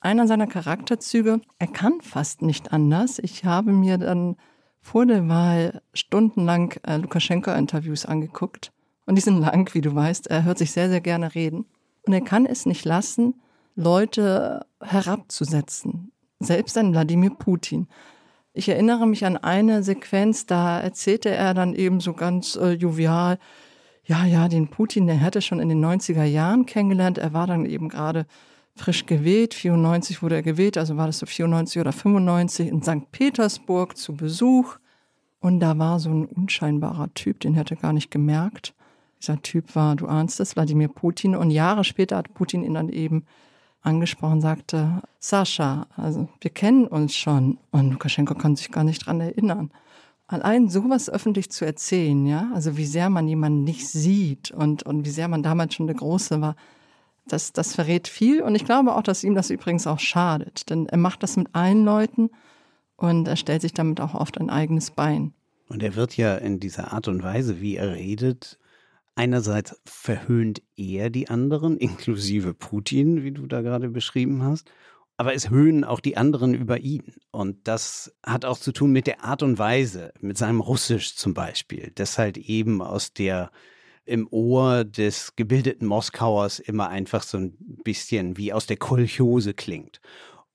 einer 0.00 0.26
seiner 0.26 0.48
Charakterzüge. 0.48 1.40
Er 1.60 1.68
kann 1.68 2.00
fast 2.00 2.42
nicht 2.42 2.72
anders. 2.72 3.20
Ich 3.20 3.44
habe 3.44 3.70
mir 3.70 3.96
dann 3.96 4.34
vor 4.80 5.06
der 5.06 5.28
Wahl 5.28 5.82
stundenlang 5.92 6.74
äh, 6.86 6.96
Lukaschenko-Interviews 6.96 8.06
angeguckt. 8.06 8.72
Und 9.06 9.16
die 9.16 9.22
sind 9.22 9.38
lang, 9.38 9.72
wie 9.74 9.80
du 9.80 9.94
weißt. 9.94 10.28
Er 10.28 10.44
hört 10.44 10.58
sich 10.58 10.72
sehr, 10.72 10.88
sehr 10.88 11.00
gerne 11.00 11.34
reden. 11.34 11.66
Und 12.02 12.12
er 12.12 12.20
kann 12.20 12.46
es 12.46 12.66
nicht 12.66 12.84
lassen, 12.84 13.34
Leute 13.76 14.66
herabzusetzen. 14.80 16.12
Selbst 16.38 16.76
an 16.78 16.92
Wladimir 16.92 17.30
Putin. 17.30 17.88
Ich 18.52 18.68
erinnere 18.68 19.06
mich 19.06 19.24
an 19.24 19.36
eine 19.36 19.82
Sequenz, 19.82 20.46
da 20.46 20.80
erzählte 20.80 21.30
er 21.30 21.54
dann 21.54 21.74
eben 21.74 22.00
so 22.00 22.14
ganz 22.14 22.56
äh, 22.56 22.72
jovial, 22.72 23.38
ja, 24.04 24.24
ja, 24.24 24.48
den 24.48 24.68
Putin, 24.68 25.06
der 25.06 25.16
hätte 25.16 25.40
schon 25.40 25.60
in 25.60 25.68
den 25.68 25.84
90er 25.84 26.24
Jahren 26.24 26.66
kennengelernt. 26.66 27.18
Er 27.18 27.32
war 27.32 27.46
dann 27.46 27.64
eben 27.64 27.88
gerade 27.88 28.26
frisch 28.76 29.06
gewählt. 29.06 29.54
94 29.54 30.22
wurde 30.22 30.36
er 30.36 30.42
gewählt, 30.42 30.78
also 30.78 30.96
war 30.96 31.06
das 31.06 31.18
so 31.18 31.26
94 31.26 31.80
oder 31.80 31.92
95 31.92 32.68
in 32.68 32.82
St. 32.82 33.10
Petersburg 33.12 33.96
zu 33.96 34.14
Besuch. 34.14 34.76
Und 35.40 35.60
da 35.60 35.78
war 35.78 35.98
so 36.00 36.10
ein 36.10 36.26
unscheinbarer 36.26 37.12
Typ, 37.14 37.40
den 37.40 37.54
hätte 37.54 37.76
gar 37.76 37.92
nicht 37.92 38.10
gemerkt. 38.10 38.74
Dieser 39.20 39.40
Typ 39.42 39.74
war, 39.74 39.96
du 39.96 40.06
ahnst 40.06 40.40
es, 40.40 40.56
Wladimir 40.56 40.88
Putin. 40.88 41.34
Und 41.34 41.50
Jahre 41.50 41.84
später 41.84 42.16
hat 42.16 42.34
Putin 42.34 42.62
ihn 42.62 42.74
dann 42.74 42.88
eben 42.88 43.24
angesprochen, 43.82 44.40
sagte, 44.40 45.02
Sascha, 45.18 45.86
also 45.96 46.28
wir 46.40 46.50
kennen 46.50 46.86
uns 46.86 47.14
schon. 47.14 47.58
Und 47.70 47.92
Lukaschenko 47.92 48.34
konnte 48.34 48.60
sich 48.60 48.70
gar 48.70 48.84
nicht 48.84 49.06
dran 49.06 49.20
erinnern. 49.20 49.70
Allein 50.26 50.68
sowas 50.68 51.10
öffentlich 51.10 51.50
zu 51.50 51.64
erzählen, 51.64 52.24
ja, 52.24 52.50
also 52.54 52.76
wie 52.76 52.86
sehr 52.86 53.10
man 53.10 53.26
jemanden 53.26 53.64
nicht 53.64 53.88
sieht 53.88 54.52
und, 54.52 54.84
und 54.84 55.04
wie 55.04 55.10
sehr 55.10 55.26
man 55.26 55.42
damals 55.42 55.74
schon 55.74 55.88
der 55.88 55.96
Große 55.96 56.40
war, 56.40 56.54
das, 57.32 57.52
das 57.52 57.74
verrät 57.74 58.08
viel 58.08 58.42
und 58.42 58.54
ich 58.54 58.64
glaube 58.64 58.94
auch, 58.94 59.02
dass 59.02 59.24
ihm 59.24 59.34
das 59.34 59.50
übrigens 59.50 59.86
auch 59.86 59.98
schadet, 59.98 60.70
denn 60.70 60.86
er 60.86 60.98
macht 60.98 61.22
das 61.22 61.36
mit 61.36 61.48
allen 61.54 61.84
Leuten 61.84 62.30
und 62.96 63.26
er 63.26 63.36
stellt 63.36 63.62
sich 63.62 63.72
damit 63.72 64.00
auch 64.00 64.14
oft 64.14 64.38
ein 64.38 64.50
eigenes 64.50 64.90
Bein. 64.90 65.32
Und 65.68 65.82
er 65.82 65.94
wird 65.94 66.16
ja 66.16 66.36
in 66.36 66.60
dieser 66.60 66.92
Art 66.92 67.08
und 67.08 67.22
Weise, 67.22 67.60
wie 67.60 67.76
er 67.76 67.94
redet, 67.94 68.58
einerseits 69.14 69.80
verhöhnt 69.84 70.62
er 70.76 71.10
die 71.10 71.28
anderen, 71.28 71.76
inklusive 71.78 72.54
Putin, 72.54 73.22
wie 73.22 73.32
du 73.32 73.46
da 73.46 73.62
gerade 73.62 73.88
beschrieben 73.88 74.42
hast, 74.42 74.70
aber 75.16 75.34
es 75.34 75.50
höhnen 75.50 75.84
auch 75.84 76.00
die 76.00 76.16
anderen 76.16 76.54
über 76.54 76.78
ihn. 76.78 77.12
Und 77.30 77.68
das 77.68 78.16
hat 78.24 78.46
auch 78.46 78.58
zu 78.58 78.72
tun 78.72 78.90
mit 78.90 79.06
der 79.06 79.22
Art 79.22 79.42
und 79.42 79.58
Weise, 79.58 80.14
mit 80.20 80.38
seinem 80.38 80.60
Russisch 80.60 81.14
zum 81.14 81.34
Beispiel, 81.34 81.92
das 81.94 82.16
halt 82.16 82.38
eben 82.38 82.80
aus 82.80 83.12
der 83.12 83.50
im 84.04 84.26
Ohr 84.30 84.84
des 84.84 85.36
gebildeten 85.36 85.86
Moskauers 85.86 86.58
immer 86.58 86.88
einfach 86.88 87.22
so 87.22 87.38
ein 87.38 87.56
bisschen 87.84 88.36
wie 88.36 88.52
aus 88.52 88.66
der 88.66 88.76
Kolchose 88.76 89.54
klingt. 89.54 90.00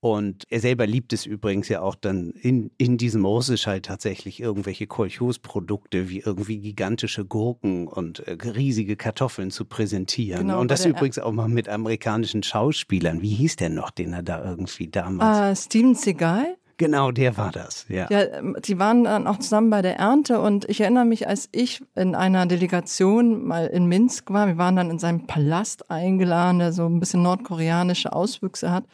Und 0.05 0.43
er 0.51 0.59
selber 0.59 0.85
liebt 0.85 1.13
es 1.13 1.25
übrigens 1.25 1.67
ja 1.67 1.81
auch 1.81 1.95
dann 1.95 2.29
in, 2.29 2.69
in 2.77 2.97
diesem 2.97 3.25
Russisch 3.25 3.65
halt 3.65 3.85
tatsächlich 3.85 4.39
irgendwelche 4.39 4.85
Kolchosprodukte 4.85 6.09
wie 6.09 6.19
irgendwie 6.19 6.59
gigantische 6.59 7.25
Gurken 7.25 7.87
und 7.87 8.19
äh, 8.19 8.33
riesige 8.33 8.97
Kartoffeln 8.97 9.49
zu 9.49 9.65
präsentieren. 9.65 10.41
Genau, 10.41 10.61
und 10.61 10.69
das 10.69 10.85
übrigens 10.85 11.17
auch 11.17 11.31
mal 11.31 11.47
mit 11.47 11.67
amerikanischen 11.69 12.43
Schauspielern. 12.43 13.23
Wie 13.23 13.33
hieß 13.33 13.55
der 13.55 13.69
noch, 13.69 13.89
den 13.89 14.13
er 14.13 14.21
da 14.21 14.47
irgendwie 14.47 14.89
damals? 14.89 15.59
Uh, 15.59 15.65
Steven 15.65 15.95
Seagal? 15.95 16.55
Genau, 16.77 17.11
der 17.11 17.37
war 17.37 17.51
das, 17.51 17.85
ja. 17.87 18.07
Ja, 18.09 18.21
ähm, 18.21 18.57
die 18.65 18.77
waren 18.79 19.05
dann 19.05 19.27
auch 19.27 19.39
zusammen 19.39 19.69
bei 19.69 19.81
der 19.81 19.97
Ernte 19.97 20.41
und 20.41 20.67
ich 20.69 20.81
erinnere 20.81 21.05
mich, 21.05 21.27
als 21.27 21.47
ich 21.53 21.81
in 21.95 22.15
einer 22.15 22.45
Delegation 22.45 23.45
mal 23.45 23.67
in 23.67 23.85
Minsk 23.85 24.31
war, 24.31 24.47
wir 24.47 24.57
waren 24.57 24.75
dann 24.75 24.89
in 24.89 24.99
seinem 24.99 25.25
Palast 25.25 25.89
eingeladen, 25.89 26.59
der 26.59 26.73
so 26.73 26.85
ein 26.85 26.99
bisschen 26.99 27.23
nordkoreanische 27.23 28.11
Auswüchse 28.11 28.71
hat. 28.71 28.85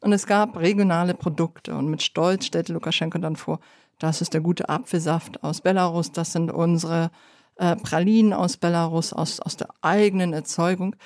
Und 0.00 0.12
es 0.12 0.26
gab 0.26 0.58
regionale 0.58 1.14
Produkte 1.14 1.74
und 1.74 1.88
mit 1.88 2.02
Stolz 2.02 2.46
stellte 2.46 2.72
Lukaschenko 2.72 3.18
dann 3.18 3.36
vor, 3.36 3.60
das 3.98 4.22
ist 4.22 4.32
der 4.32 4.40
gute 4.40 4.68
Apfelsaft 4.68 5.42
aus 5.42 5.60
Belarus, 5.60 6.12
das 6.12 6.32
sind 6.32 6.50
unsere 6.50 7.10
äh, 7.56 7.76
Pralinen 7.76 8.32
aus 8.32 8.56
Belarus, 8.56 9.12
aus, 9.12 9.40
aus 9.40 9.56
der 9.56 9.68
eigenen 9.82 10.32
Erzeugung. 10.32 10.96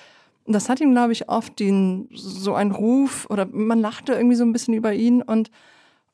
Und 0.44 0.52
das 0.52 0.68
hat 0.68 0.80
ihm, 0.80 0.92
glaube 0.92 1.12
ich, 1.12 1.28
oft 1.28 1.58
den, 1.58 2.08
so 2.12 2.54
einen 2.54 2.72
Ruf 2.72 3.26
oder 3.30 3.46
man 3.46 3.80
lachte 3.80 4.12
irgendwie 4.12 4.36
so 4.36 4.44
ein 4.44 4.52
bisschen 4.52 4.74
über 4.74 4.92
ihn 4.92 5.22
und 5.22 5.50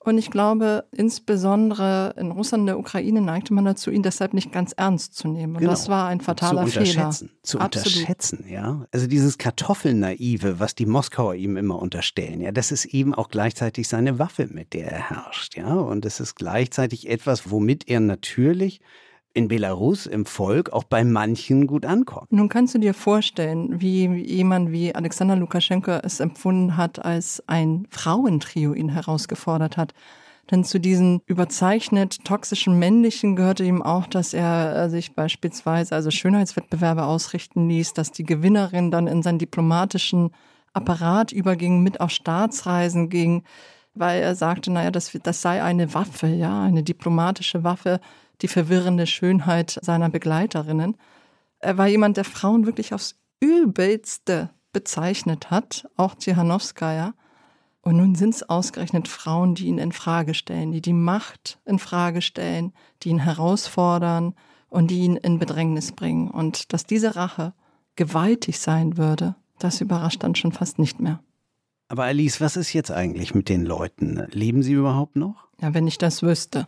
und 0.07 0.19
ich 0.19 0.31
glaube, 0.31 0.85
insbesondere 0.93 2.15
in 2.17 2.31
Russland 2.31 2.63
und 2.63 2.67
der 2.67 2.79
Ukraine 2.79 3.21
neigte 3.21 3.53
man 3.53 3.65
dazu, 3.65 3.91
ihn 3.91 4.05
deshalb 4.05 4.35
nicht 4.35 4.53
ganz 4.53 4.73
ernst 4.73 5.17
zu 5.17 5.27
nehmen. 5.27 5.55
Und 5.55 5.61
genau. 5.61 5.73
das 5.73 5.89
war 5.89 6.07
ein 6.07 6.21
fataler 6.21 6.65
zu 6.67 6.79
unterschätzen, 6.79 7.29
Fehler. 7.29 7.43
Zu 7.43 7.59
Absolut. 7.59 7.87
unterschätzen, 7.89 8.45
ja. 8.49 8.87
Also 8.93 9.09
dieses 9.09 9.37
Kartoffelnaive, 9.37 10.61
was 10.61 10.77
die 10.77 10.87
Moskauer 10.87 11.35
ihm 11.35 11.57
immer 11.57 11.83
unterstellen, 11.83 12.41
ja, 12.41 12.53
das 12.53 12.71
ist 12.71 12.85
eben 12.85 13.15
auch 13.15 13.29
gleichzeitig 13.29 13.89
seine 13.89 14.21
Waffe, 14.21 14.47
mit 14.49 14.75
der 14.75 14.93
er 14.93 15.11
herrscht, 15.11 15.57
ja. 15.57 15.75
Und 15.75 16.07
es 16.07 16.21
ist 16.21 16.37
gleichzeitig 16.37 17.09
etwas, 17.09 17.51
womit 17.51 17.89
er 17.89 17.99
natürlich 17.99 18.81
in 19.37 19.49
Belarus 19.49 20.07
im 20.07 20.25
Volk 20.25 20.73
auch 20.73 20.85
bei 20.85 21.05
manchen 21.05 21.67
gut 21.67 21.85
ankommt. 21.85 22.33
Nun 22.33 22.49
kannst 22.49 22.75
du 22.75 22.79
dir 22.79 22.95
vorstellen, 22.95 23.83
wie 23.83 24.07
jemand 24.07 24.73
wie 24.73 24.95
Alexander 24.95 25.37
Lukaschenko 25.37 25.91
es 26.03 26.21
empfunden 26.21 26.79
hat, 26.79 27.05
als 27.05 27.43
ein 27.47 27.87
Frauentrio 27.91 28.73
ihn 28.73 28.89
herausgefordert 28.89 29.77
hat. 29.77 29.93
Denn 30.51 30.65
zu 30.65 30.81
diesen 30.81 31.21
überzeichnet 31.27 32.25
toxischen 32.25 32.79
männlichen 32.79 33.37
gehörte 33.37 33.65
ihm 33.65 33.83
auch, 33.83 34.07
dass 34.07 34.33
er 34.33 34.85
äh, 34.85 34.89
sich 34.89 35.15
beispielsweise 35.15 35.95
also 35.95 36.11
Schönheitswettbewerbe 36.11 37.05
ausrichten 37.05 37.69
ließ, 37.69 37.93
dass 37.93 38.13
die 38.13 38.25
Gewinnerin 38.25 38.91
dann 38.91 39.07
in 39.07 39.23
seinen 39.23 39.39
diplomatischen 39.39 40.31
Apparat 40.73 41.33
überging, 41.33 41.83
mit 41.83 42.01
auf 42.01 42.11
Staatsreisen 42.11 43.11
ging, 43.11 43.43
weil 43.95 44.23
er 44.23 44.35
sagte, 44.35 44.71
naja, 44.71 44.91
das, 44.91 45.11
das 45.23 45.43
sei 45.43 45.63
eine 45.63 45.93
Waffe, 45.93 46.29
ja, 46.29 46.63
eine 46.63 46.83
diplomatische 46.83 47.65
Waffe, 47.65 48.01
die 48.43 48.49
verwirrende 48.49 49.07
Schönheit 49.07 49.79
seiner 49.83 50.11
Begleiterinnen. 50.11 50.97
Er 51.59 51.79
war 51.79 51.87
jemand, 51.87 52.17
der 52.17 52.25
Frauen 52.25 52.67
wirklich 52.67 52.93
aufs 52.93 53.17
Übelste 53.41 54.51
bezeichnet 54.73 55.51
hat, 55.51 55.89
auch 55.97 56.15
Tsihanowskaja. 56.15 57.15
Und 57.81 57.97
nun 57.97 58.15
sind 58.15 58.35
es 58.35 58.43
ausgerechnet 58.43 59.09
Frauen, 59.09 59.55
die 59.55 59.67
ihn 59.67 59.79
in 59.79 59.93
Frage 59.93 60.35
stellen, 60.35 60.73
die 60.73 60.81
die 60.81 60.93
Macht 60.93 61.61
in 61.65 61.79
Frage 61.79 62.21
stellen, 62.21 62.73
die 63.03 63.11
ihn 63.11 63.21
herausfordern 63.21 64.35
und 64.69 64.91
die 64.91 64.99
ihn 64.99 65.17
in 65.17 65.39
Bedrängnis 65.39 65.93
bringen. 65.93 66.31
Und 66.31 66.73
dass 66.73 66.85
diese 66.85 67.15
Rache 67.17 67.55
gewaltig 67.95 68.59
sein 68.59 68.97
würde, 68.97 69.37
das 69.59 69.81
überrascht 69.81 70.23
dann 70.23 70.35
schon 70.35 70.53
fast 70.53 70.79
nicht 70.79 71.01
mehr. 71.01 71.21
Aber 71.89 72.05
Alice, 72.05 72.41
was 72.41 72.57
ist 72.57 72.73
jetzt 72.73 72.91
eigentlich 72.91 73.35
mit 73.35 73.49
den 73.49 73.65
Leuten? 73.65 74.27
Leben 74.31 74.63
sie 74.63 74.73
überhaupt 74.73 75.17
noch? 75.17 75.47
Ja, 75.61 75.73
wenn 75.73 75.87
ich 75.87 75.99
das 75.99 76.23
wüsste. 76.23 76.67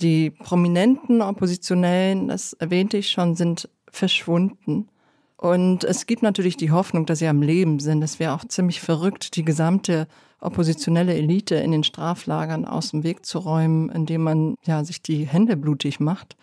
Die 0.00 0.30
prominenten 0.30 1.20
Oppositionellen, 1.20 2.28
das 2.28 2.54
erwähnte 2.54 2.96
ich 2.96 3.10
schon, 3.10 3.34
sind 3.34 3.68
verschwunden. 3.90 4.88
Und 5.36 5.84
es 5.84 6.06
gibt 6.06 6.22
natürlich 6.22 6.56
die 6.56 6.70
Hoffnung, 6.70 7.06
dass 7.06 7.18
sie 7.18 7.26
am 7.26 7.42
Leben 7.42 7.78
sind. 7.80 8.02
Es 8.02 8.18
wäre 8.18 8.34
auch 8.34 8.44
ziemlich 8.44 8.80
verrückt, 8.80 9.36
die 9.36 9.44
gesamte 9.44 10.06
oppositionelle 10.40 11.14
Elite 11.14 11.56
in 11.56 11.72
den 11.72 11.84
Straflagern 11.84 12.64
aus 12.64 12.90
dem 12.90 13.04
Weg 13.04 13.26
zu 13.26 13.38
räumen, 13.38 13.90
indem 13.90 14.22
man 14.22 14.54
ja 14.64 14.84
sich 14.84 15.02
die 15.02 15.26
Hände 15.26 15.56
blutig 15.56 16.00
macht. 16.00 16.36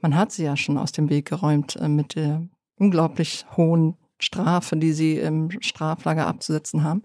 Man 0.00 0.16
hat 0.16 0.32
sie 0.32 0.44
ja 0.44 0.56
schon 0.56 0.78
aus 0.78 0.92
dem 0.92 1.08
Weg 1.10 1.28
geräumt 1.28 1.76
äh, 1.76 1.88
mit 1.88 2.16
der 2.16 2.46
unglaublich 2.76 3.46
hohen 3.56 3.96
Strafe, 4.18 4.76
die 4.76 4.92
sie 4.92 5.18
im 5.18 5.50
Straflager 5.60 6.26
abzusetzen 6.26 6.82
haben. 6.82 7.02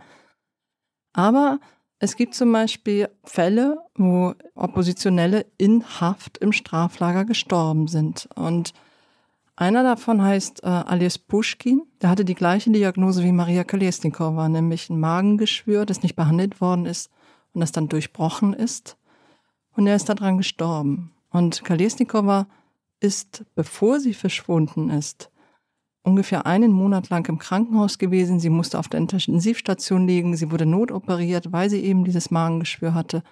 Aber 1.14 1.60
es 2.04 2.16
gibt 2.16 2.34
zum 2.34 2.52
Beispiel 2.52 3.10
Fälle, 3.24 3.78
wo 3.96 4.34
Oppositionelle 4.56 5.46
in 5.60 5.84
Haft 6.02 6.40
im 6.40 6.52
Straflager 6.52 7.26
gestorben 7.26 7.88
sind. 7.88 8.28
Und 8.34 8.74
einer 9.56 9.84
davon 9.84 10.20
heißt 10.20 10.64
äh, 10.64 10.68
Alias 10.68 11.20
Pushkin. 11.20 11.84
Der 12.02 12.10
hatte 12.10 12.26
die 12.26 12.34
gleiche 12.34 12.72
Diagnose 12.72 13.24
wie 13.24 13.32
Maria 13.32 13.64
Kolesnikova, 13.64 14.50
nämlich 14.50 14.90
ein 14.90 15.00
Magengeschwür, 15.00 15.86
das 15.86 16.02
nicht 16.02 16.16
behandelt 16.16 16.60
worden 16.60 16.88
ist 16.88 17.12
und 17.54 17.62
das 17.62 17.72
dann 17.72 17.88
durchbrochen 17.88 18.54
ist. 18.54 18.98
Und 19.76 19.86
er 19.86 19.96
ist 19.96 20.10
daran 20.10 20.38
gestorben. 20.38 21.12
Und 21.30 21.64
Kolesnikova 21.64 22.48
ist, 23.00 23.46
bevor 23.54 24.00
sie 24.00 24.16
verschwunden 24.16 24.90
ist, 24.90 25.30
ungefähr 26.04 26.46
einen 26.46 26.72
Monat 26.72 27.10
lang 27.10 27.28
im 27.30 27.38
Krankenhaus 27.38 27.98
gewesen. 27.98 28.40
Sie 28.40 28.50
musste 28.50 28.80
auf 28.80 28.90
der 28.90 29.00
Intensivstation 29.00 30.08
liegen. 30.08 30.36
Sie 30.36 30.52
wurde 30.52 30.66
notoperiert, 30.66 31.52
weil 31.52 31.70
sie 31.70 31.82
eben 31.82 32.04
dieses 32.04 32.32
Magengeschwür 32.32 32.94
hatte. 32.94 33.24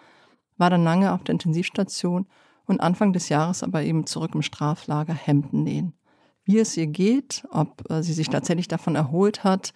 War 0.58 0.70
dann 0.70 0.84
lange 0.84 1.14
auf 1.14 1.24
der 1.24 1.34
Intensivstation 1.34 2.28
und 2.66 2.82
Anfang 2.82 3.14
des 3.14 3.30
Jahres 3.30 3.64
aber 3.64 3.84
eben 3.84 4.06
zurück 4.06 4.36
im 4.36 4.42
Straflager 4.42 5.14
Hemden 5.14 5.64
nähen 5.64 5.94
wie 6.50 6.58
es 6.58 6.76
ihr 6.78 6.88
geht, 6.88 7.44
ob 7.52 7.88
äh, 7.92 8.02
sie 8.02 8.14
sich 8.14 8.28
tatsächlich 8.28 8.68
davon 8.68 8.96
erholt 8.96 9.44
hat, 9.44 9.72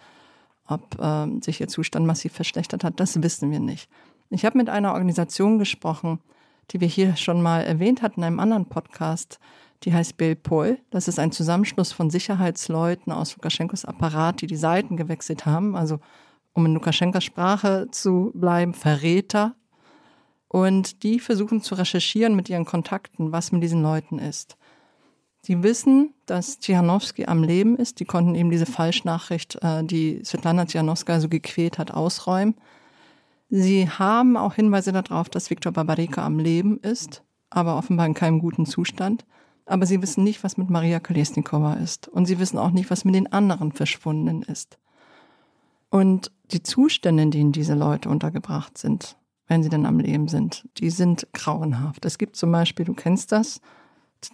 ob 0.66 1.00
äh, 1.00 1.28
sich 1.40 1.60
ihr 1.60 1.68
Zustand 1.68 2.04
massiv 2.04 2.32
verschlechtert 2.32 2.82
hat, 2.82 2.98
das 2.98 3.22
wissen 3.22 3.52
wir 3.52 3.60
nicht. 3.60 3.88
Ich 4.30 4.44
habe 4.44 4.58
mit 4.58 4.68
einer 4.68 4.92
Organisation 4.92 5.60
gesprochen, 5.60 6.18
die 6.72 6.80
wir 6.80 6.88
hier 6.88 7.14
schon 7.14 7.40
mal 7.40 7.60
erwähnt 7.60 8.02
hatten 8.02 8.20
in 8.20 8.24
einem 8.24 8.40
anderen 8.40 8.66
Podcast, 8.66 9.38
die 9.84 9.92
heißt 9.92 10.16
Belpol. 10.16 10.78
Das 10.90 11.08
ist 11.08 11.18
ein 11.18 11.32
Zusammenschluss 11.32 11.92
von 11.92 12.10
Sicherheitsleuten 12.10 13.12
aus 13.12 13.36
Lukaschenkos 13.36 13.84
Apparat, 13.84 14.40
die 14.40 14.46
die 14.46 14.56
Seiten 14.56 14.96
gewechselt 14.96 15.46
haben, 15.46 15.76
also 15.76 16.00
um 16.54 16.66
in 16.66 16.74
Lukaschenkos 16.74 17.24
Sprache 17.24 17.88
zu 17.90 18.32
bleiben, 18.34 18.74
Verräter. 18.74 19.54
Und 20.48 21.02
die 21.02 21.18
versuchen 21.18 21.62
zu 21.62 21.74
recherchieren 21.74 22.36
mit 22.36 22.48
ihren 22.48 22.64
Kontakten, 22.64 23.32
was 23.32 23.52
mit 23.52 23.62
diesen 23.62 23.82
Leuten 23.82 24.18
ist. 24.18 24.56
Sie 25.42 25.62
wissen, 25.62 26.14
dass 26.24 26.58
Tschihanowski 26.60 27.26
am 27.26 27.42
Leben 27.42 27.76
ist. 27.76 28.00
Die 28.00 28.06
konnten 28.06 28.34
eben 28.34 28.50
diese 28.50 28.64
Falschnachricht, 28.64 29.58
äh, 29.62 29.84
die 29.84 30.22
Svetlana 30.24 30.64
Tschihanowska 30.64 31.20
so 31.20 31.28
gequält 31.28 31.76
hat, 31.76 31.90
ausräumen. 31.90 32.54
Sie 33.50 33.88
haben 33.90 34.38
auch 34.38 34.54
Hinweise 34.54 34.92
darauf, 34.92 35.28
dass 35.28 35.50
Viktor 35.50 35.72
Babarika 35.72 36.24
am 36.24 36.38
Leben 36.38 36.78
ist, 36.78 37.22
aber 37.50 37.76
offenbar 37.76 38.06
in 38.06 38.14
keinem 38.14 38.38
guten 38.38 38.64
Zustand. 38.64 39.26
Aber 39.66 39.86
sie 39.86 40.02
wissen 40.02 40.24
nicht, 40.24 40.44
was 40.44 40.56
mit 40.56 40.68
Maria 40.70 41.00
Kolesnikova 41.00 41.74
ist. 41.74 42.08
Und 42.08 42.26
sie 42.26 42.38
wissen 42.38 42.58
auch 42.58 42.70
nicht, 42.70 42.90
was 42.90 43.04
mit 43.04 43.14
den 43.14 43.32
anderen 43.32 43.72
Verschwundenen 43.72 44.42
ist. 44.42 44.78
Und 45.90 46.32
die 46.50 46.62
Zustände, 46.62 47.22
in 47.22 47.30
denen 47.30 47.52
diese 47.52 47.74
Leute 47.74 48.08
untergebracht 48.08 48.76
sind, 48.76 49.16
wenn 49.46 49.62
sie 49.62 49.68
denn 49.68 49.86
am 49.86 50.00
Leben 50.00 50.28
sind, 50.28 50.68
die 50.78 50.90
sind 50.90 51.28
grauenhaft. 51.32 52.04
Es 52.04 52.18
gibt 52.18 52.36
zum 52.36 52.50
Beispiel, 52.50 52.84
du 52.84 52.94
kennst 52.94 53.32
das, 53.32 53.60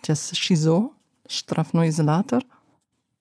das 0.07 0.37
Shiso, 0.37 0.95
Strafneuisolator, 1.27 2.40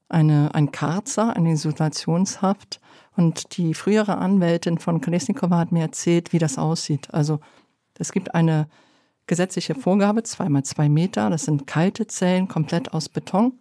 eine, 0.08 0.54
ein 0.56 0.72
Karzer, 0.72 1.36
eine 1.36 1.52
Isolationshaft. 1.52 2.80
Und 3.16 3.58
die 3.58 3.74
frühere 3.74 4.18
Anwältin 4.18 4.80
von 4.80 5.02
Kolesnikova 5.02 5.58
hat 5.58 5.72
mir 5.72 5.82
erzählt, 5.82 6.34
wie 6.34 6.40
das 6.40 6.58
aussieht. 6.58 7.14
Also 7.14 7.40
es 7.98 8.12
gibt 8.12 8.34
eine 8.34 8.68
gesetzliche 9.30 9.76
Vorgabe, 9.76 10.24
zweimal 10.24 10.64
zwei 10.64 10.90
Meter. 10.90 11.30
Das 11.30 11.46
sind 11.46 11.68
kalte 11.68 12.08
Zellen, 12.08 12.50
komplett 12.50 12.94
aus 12.94 13.08
Beton. 13.08 13.54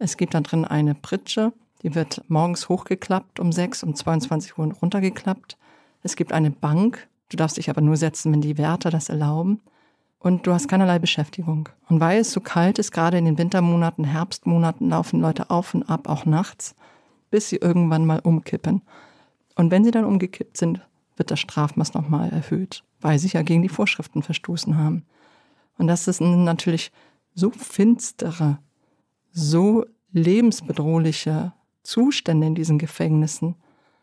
Es 0.00 0.16
gibt 0.16 0.34
da 0.34 0.40
drin 0.40 0.64
eine 0.64 0.94
Pritsche, 0.94 1.52
die 1.82 1.94
wird 1.94 2.24
morgens 2.28 2.68
hochgeklappt 2.68 3.38
um 3.38 3.52
sechs, 3.52 3.84
um 3.84 3.94
22 3.94 4.58
Uhr 4.58 4.72
runtergeklappt. 4.80 5.56
Es 6.02 6.16
gibt 6.16 6.32
eine 6.32 6.50
Bank, 6.50 7.06
du 7.28 7.36
darfst 7.36 7.58
dich 7.58 7.70
aber 7.70 7.82
nur 7.82 7.96
setzen, 7.96 8.32
wenn 8.32 8.40
die 8.40 8.58
Wärter 8.58 8.90
das 8.90 9.08
erlauben 9.08 9.60
und 10.18 10.46
du 10.46 10.52
hast 10.52 10.68
keinerlei 10.68 10.98
Beschäftigung. 10.98 11.68
Und 11.88 12.00
weil 12.00 12.20
es 12.20 12.32
so 12.32 12.40
kalt 12.40 12.78
ist, 12.78 12.90
gerade 12.90 13.18
in 13.18 13.26
den 13.26 13.38
Wintermonaten, 13.38 14.04
Herbstmonaten, 14.04 14.88
laufen 14.88 15.20
Leute 15.20 15.50
auf 15.50 15.74
und 15.74 15.88
ab, 15.88 16.08
auch 16.08 16.24
nachts, 16.24 16.74
bis 17.30 17.50
sie 17.50 17.56
irgendwann 17.56 18.06
mal 18.06 18.20
umkippen. 18.20 18.82
Und 19.54 19.70
wenn 19.70 19.84
sie 19.84 19.90
dann 19.90 20.04
umgekippt 20.04 20.56
sind, 20.56 20.80
wird 21.18 21.30
das 21.30 21.40
Strafmaß 21.40 21.94
nochmal 21.94 22.30
erhöht, 22.30 22.84
weil 23.00 23.18
sie 23.18 23.28
ja 23.28 23.42
gegen 23.42 23.62
die 23.62 23.68
Vorschriften 23.68 24.22
verstoßen 24.22 24.76
haben. 24.76 25.04
Und 25.76 25.86
das 25.86 26.04
sind 26.04 26.44
natürlich 26.44 26.90
so 27.34 27.50
finstere, 27.50 28.58
so 29.30 29.84
lebensbedrohliche 30.12 31.52
Zustände 31.82 32.46
in 32.46 32.54
diesen 32.54 32.78
Gefängnissen, 32.78 33.54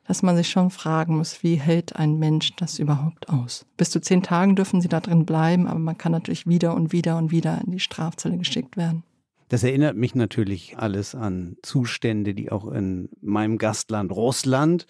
dass 0.08 0.21
man 0.21 0.38
sich 0.38 0.49
schon 0.49 0.69
fragen 0.69 1.17
muss, 1.17 1.43
wie 1.43 1.56
hält 1.56 1.95
ein 1.95 2.19
Mensch 2.19 2.56
das 2.58 2.80
überhaupt 2.80 3.30
aus? 3.30 3.65
Bis 3.75 3.89
zu 3.89 3.99
zehn 3.99 4.21
Tagen 4.21 4.56
dürfen 4.56 4.82
sie 4.82 4.88
da 4.88 4.99
drin 4.99 5.25
bleiben, 5.25 5.67
aber 5.67 5.80
man 5.80 5.97
kann 5.97 6.12
natürlich 6.12 6.45
wieder 6.45 6.75
und 6.75 6.91
wieder 6.91 7.17
und 7.17 7.32
wieder 7.32 7.60
in 7.65 7.71
die 7.71 7.80
Strafzelle 7.80 8.38
geschickt 8.38 8.78
werden. 8.78 9.04
Das 9.49 9.63
erinnert 9.63 9.95
mich 9.95 10.15
natürlich 10.15 10.78
alles 10.78 11.13
an 11.15 11.58
Zustände, 11.62 12.34
die 12.34 12.51
auch 12.51 12.71
in 12.71 13.10
meinem 13.21 13.58
Gastland 13.58 14.12
Russland 14.12 14.88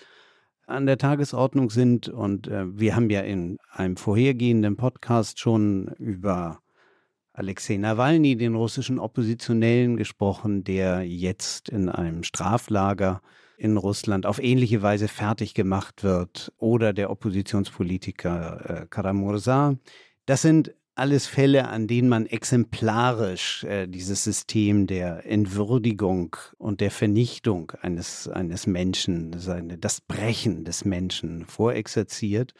an 0.68 0.86
der 0.86 0.98
Tagesordnung 0.98 1.70
sind. 1.70 2.10
Und 2.10 2.48
äh, 2.48 2.66
wir 2.78 2.96
haben 2.96 3.10
ja 3.10 3.22
in 3.22 3.58
einem 3.72 3.98
vorhergehenden 3.98 4.76
Podcast 4.76 5.40
schon 5.40 5.88
über 5.98 6.60
Alexei 7.34 7.78
Nawalny, 7.78 8.38
den 8.38 8.56
russischen 8.56 8.98
Oppositionellen, 8.98 9.98
gesprochen, 9.98 10.64
der 10.64 11.04
jetzt 11.04 11.70
in 11.70 11.90
einem 11.90 12.24
Straflager 12.24 13.22
in 13.58 13.78
Russland 13.78 14.26
auf 14.26 14.42
ähnliche 14.42 14.82
Weise 14.82 15.08
fertig 15.08 15.54
gemacht 15.54 16.04
wird 16.04 16.52
oder 16.58 16.94
der 16.94 17.10
Oppositionspolitiker 17.10 18.84
äh, 18.84 18.86
Karamursa. 18.90 19.76
Das 20.26 20.42
sind 20.42 20.74
alles 20.96 21.28
Fälle, 21.28 21.68
an 21.68 21.88
denen 21.88 22.10
man 22.10 22.26
exemplarisch 22.26 23.64
äh, 23.66 23.88
dieses 23.88 24.24
System 24.24 24.88
der 24.88 25.26
Entwürdigung 25.26 26.36
und 26.58 26.82
der 26.82 26.92
Vernichtung 26.92 27.72
eines, 27.82 28.30
eines 28.30 28.66
Menschen, 28.66 29.38
seine, 29.38 29.78
das 29.78 30.02
Brechen 30.02 30.64
des 30.64 30.86
Menschen 30.86 31.46
vorexerziert, 31.46 32.54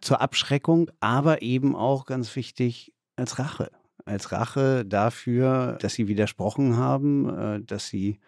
zur 0.00 0.20
Abschreckung, 0.20 0.90
aber 1.00 1.42
eben 1.42 1.76
auch 1.76 2.06
ganz 2.06 2.34
wichtig 2.36 2.92
als 3.16 3.38
Rache. 3.38 3.70
Als 4.04 4.32
Rache 4.32 4.84
dafür, 4.84 5.78
dass 5.80 5.94
sie 5.94 6.08
widersprochen 6.08 6.76
haben, 6.76 7.28
äh, 7.28 7.60
dass 7.62 7.88
sie 7.88 8.20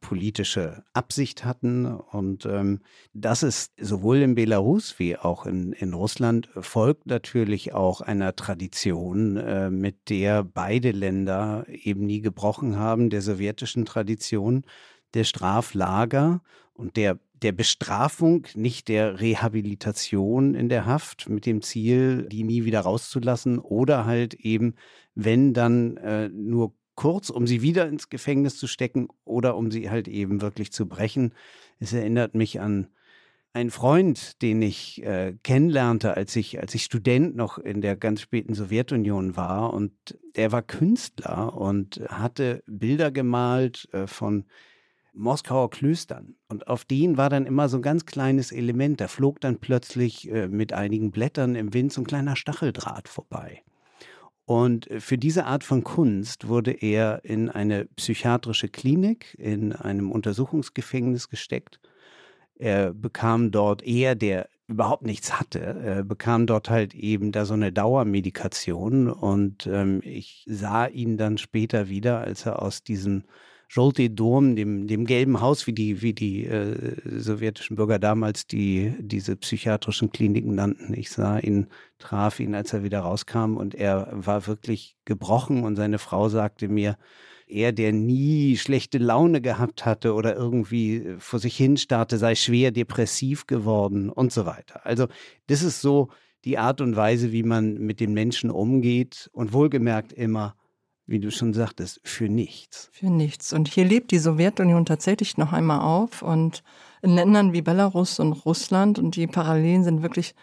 politische 0.00 0.84
Absicht 0.92 1.44
hatten. 1.44 1.86
Und 1.86 2.46
ähm, 2.46 2.80
das 3.12 3.42
ist 3.42 3.72
sowohl 3.80 4.18
in 4.18 4.34
Belarus 4.34 4.98
wie 4.98 5.16
auch 5.16 5.46
in, 5.46 5.72
in 5.72 5.92
Russland 5.94 6.48
folgt 6.58 7.06
natürlich 7.06 7.74
auch 7.74 8.00
einer 8.00 8.36
Tradition, 8.36 9.36
äh, 9.36 9.70
mit 9.70 10.08
der 10.08 10.44
beide 10.44 10.92
Länder 10.92 11.66
eben 11.68 12.06
nie 12.06 12.20
gebrochen 12.20 12.76
haben, 12.76 13.10
der 13.10 13.22
sowjetischen 13.22 13.84
Tradition 13.84 14.64
der 15.14 15.24
Straflager 15.24 16.42
und 16.74 16.96
der 16.96 17.18
der 17.42 17.52
Bestrafung, 17.52 18.46
nicht 18.54 18.88
der 18.88 19.20
Rehabilitation 19.20 20.54
in 20.54 20.68
der 20.68 20.86
Haft 20.86 21.28
mit 21.28 21.46
dem 21.46 21.62
Ziel, 21.62 22.26
die 22.28 22.42
nie 22.42 22.64
wieder 22.64 22.80
rauszulassen 22.80 23.58
oder 23.58 24.06
halt 24.06 24.34
eben, 24.34 24.74
wenn 25.14 25.54
dann 25.54 25.96
äh, 25.98 26.28
nur 26.28 26.74
kurz, 26.98 27.30
um 27.30 27.46
sie 27.46 27.62
wieder 27.62 27.86
ins 27.86 28.08
Gefängnis 28.08 28.56
zu 28.56 28.66
stecken 28.66 29.06
oder 29.24 29.56
um 29.56 29.70
sie 29.70 29.88
halt 29.88 30.08
eben 30.08 30.40
wirklich 30.40 30.72
zu 30.72 30.88
brechen. 30.88 31.32
Es 31.78 31.92
erinnert 31.92 32.34
mich 32.34 32.60
an 32.60 32.88
einen 33.52 33.70
Freund, 33.70 34.42
den 34.42 34.60
ich 34.62 35.00
äh, 35.04 35.36
kennenlernte, 35.44 36.16
als 36.16 36.34
ich, 36.34 36.58
als 36.60 36.74
ich 36.74 36.82
Student 36.82 37.36
noch 37.36 37.58
in 37.58 37.82
der 37.82 37.94
ganz 37.94 38.20
späten 38.20 38.52
Sowjetunion 38.52 39.36
war. 39.36 39.72
Und 39.74 39.92
der 40.34 40.50
war 40.50 40.60
Künstler 40.62 41.56
und 41.56 42.00
hatte 42.08 42.64
Bilder 42.66 43.12
gemalt 43.12 43.88
äh, 43.92 44.08
von 44.08 44.46
Moskauer 45.12 45.70
Klöstern. 45.70 46.34
Und 46.48 46.66
auf 46.66 46.84
denen 46.84 47.16
war 47.16 47.30
dann 47.30 47.46
immer 47.46 47.68
so 47.68 47.78
ein 47.78 47.82
ganz 47.82 48.06
kleines 48.06 48.50
Element. 48.50 49.00
Da 49.00 49.06
flog 49.06 49.40
dann 49.40 49.58
plötzlich 49.58 50.28
äh, 50.32 50.48
mit 50.48 50.72
einigen 50.72 51.12
Blättern 51.12 51.54
im 51.54 51.72
Wind 51.72 51.92
so 51.92 52.00
ein 52.00 52.08
kleiner 52.08 52.34
Stacheldraht 52.34 53.06
vorbei. 53.06 53.62
Und 54.48 54.88
für 54.98 55.18
diese 55.18 55.44
Art 55.44 55.62
von 55.62 55.84
Kunst 55.84 56.48
wurde 56.48 56.70
er 56.70 57.22
in 57.22 57.50
eine 57.50 57.84
psychiatrische 57.84 58.70
Klinik, 58.70 59.36
in 59.38 59.74
einem 59.74 60.10
Untersuchungsgefängnis 60.10 61.28
gesteckt. 61.28 61.80
Er 62.54 62.94
bekam 62.94 63.50
dort 63.50 63.82
eher 63.82 64.14
der 64.14 64.48
überhaupt 64.66 65.04
nichts 65.04 65.38
hatte, 65.38 65.58
er 65.60 66.02
bekam 66.02 66.46
dort 66.46 66.70
halt 66.70 66.94
eben 66.94 67.30
da 67.30 67.44
so 67.44 67.52
eine 67.52 67.72
Dauermedikation 67.72 69.10
und 69.10 69.66
ähm, 69.66 70.00
ich 70.02 70.46
sah 70.48 70.86
ihn 70.86 71.18
dann 71.18 71.36
später 71.36 71.90
wieder, 71.90 72.20
als 72.20 72.46
er 72.46 72.62
aus 72.62 72.82
diesem 72.82 73.24
Jolte 73.70 74.08
Dom, 74.08 74.56
dem, 74.56 74.86
dem 74.86 75.04
gelben 75.04 75.42
Haus, 75.42 75.66
wie 75.66 75.74
die, 75.74 76.00
wie 76.00 76.14
die 76.14 76.46
äh, 76.46 76.96
sowjetischen 77.04 77.76
Bürger 77.76 77.98
damals 77.98 78.46
die, 78.46 78.94
diese 78.98 79.36
psychiatrischen 79.36 80.10
Kliniken 80.10 80.54
nannten. 80.54 80.94
Ich 80.94 81.10
sah 81.10 81.38
ihn, 81.38 81.66
traf 81.98 82.40
ihn, 82.40 82.54
als 82.54 82.72
er 82.72 82.82
wieder 82.82 83.00
rauskam 83.00 83.58
und 83.58 83.74
er 83.74 84.08
war 84.12 84.46
wirklich 84.46 84.96
gebrochen 85.04 85.64
und 85.64 85.76
seine 85.76 85.98
Frau 85.98 86.30
sagte 86.30 86.68
mir, 86.68 86.96
er, 87.46 87.72
der 87.72 87.92
nie 87.92 88.56
schlechte 88.56 88.98
Laune 88.98 89.40
gehabt 89.40 89.84
hatte 89.84 90.14
oder 90.14 90.34
irgendwie 90.36 91.16
vor 91.18 91.38
sich 91.38 91.56
hin 91.56 91.76
starrte, 91.76 92.18
sei 92.18 92.34
schwer 92.34 92.70
depressiv 92.72 93.46
geworden 93.46 94.10
und 94.10 94.32
so 94.32 94.46
weiter. 94.46 94.84
Also 94.84 95.08
das 95.46 95.62
ist 95.62 95.80
so 95.80 96.08
die 96.44 96.58
Art 96.58 96.80
und 96.80 96.96
Weise, 96.96 97.32
wie 97.32 97.42
man 97.42 97.74
mit 97.74 98.00
den 98.00 98.12
Menschen 98.12 98.50
umgeht 98.50 99.28
und 99.32 99.52
wohlgemerkt 99.52 100.12
immer, 100.12 100.56
wie 101.08 101.18
du 101.18 101.30
schon 101.30 101.54
sagtest, 101.54 102.00
für 102.04 102.28
nichts. 102.28 102.90
Für 102.92 103.10
nichts. 103.10 103.54
Und 103.54 103.66
hier 103.66 103.86
lebt 103.86 104.10
die 104.10 104.18
Sowjetunion 104.18 104.84
tatsächlich 104.84 105.38
noch 105.38 105.54
einmal 105.54 105.80
auf 105.80 106.22
und 106.22 106.62
in 107.00 107.14
Ländern 107.14 107.54
wie 107.54 107.62
Belarus 107.62 108.20
und 108.20 108.32
Russland 108.32 108.98
und 108.98 109.16
die 109.16 109.26
Parallelen 109.26 109.84
sind 109.84 110.02
wirklich 110.02 110.34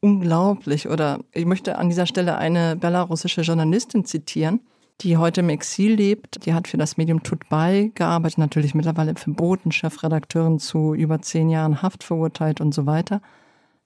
unglaublich. 0.00 0.88
Oder 0.88 1.20
ich 1.32 1.44
möchte 1.44 1.76
an 1.76 1.90
dieser 1.90 2.06
Stelle 2.06 2.38
eine 2.38 2.74
belarussische 2.74 3.42
Journalistin 3.42 4.06
zitieren, 4.06 4.60
die 5.02 5.18
heute 5.18 5.40
im 5.40 5.50
Exil 5.50 5.94
lebt. 5.94 6.46
Die 6.46 6.54
hat 6.54 6.68
für 6.68 6.78
das 6.78 6.96
Medium 6.96 7.22
Tutbay 7.22 7.90
gearbeitet, 7.94 8.38
natürlich 8.38 8.74
mittlerweile 8.74 9.14
verboten, 9.16 9.72
Chefredakteurin 9.72 10.58
zu 10.58 10.94
über 10.94 11.20
zehn 11.20 11.50
Jahren 11.50 11.82
Haft 11.82 12.02
verurteilt 12.02 12.62
und 12.62 12.72
so 12.72 12.86
weiter. 12.86 13.20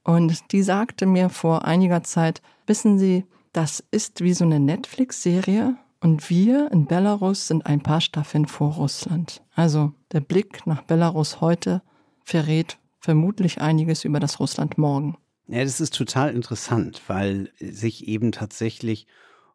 Und 0.05 0.53
die 0.53 0.63
sagte 0.63 1.05
mir 1.05 1.31
vor 1.31 1.65
einiger 1.65 2.05
Zeit, 2.05 2.43
wissen 2.67 2.97
Sie, 3.01 3.25
das 3.53 3.83
ist 3.91 4.21
wie 4.23 4.35
so 4.35 4.45
eine 4.45 4.61
Netflix-Serie 4.61 5.77
und 6.01 6.31
wir 6.31 6.71
in 6.73 6.87
Belarus 6.87 7.49
sind 7.49 7.67
ein 7.67 7.83
paar 7.83 8.01
Staffeln 8.01 8.47
vor 8.47 8.75
Russland. 8.75 9.43
Also 9.55 9.93
der 10.13 10.21
Blick 10.21 10.67
nach 10.67 10.83
Belarus 10.83 11.41
heute 11.41 11.83
verrät 12.25 12.79
vermutlich 13.01 13.61
einiges 13.61 14.05
über 14.05 14.21
das 14.21 14.41
Russland 14.41 14.79
morgen. 14.79 15.17
Ja, 15.49 15.65
das 15.65 15.81
ist 15.81 15.95
total 15.95 16.35
interessant, 16.35 17.03
weil 17.07 17.51
sich 17.59 18.07
eben 18.07 18.33
tatsächlich 18.33 19.07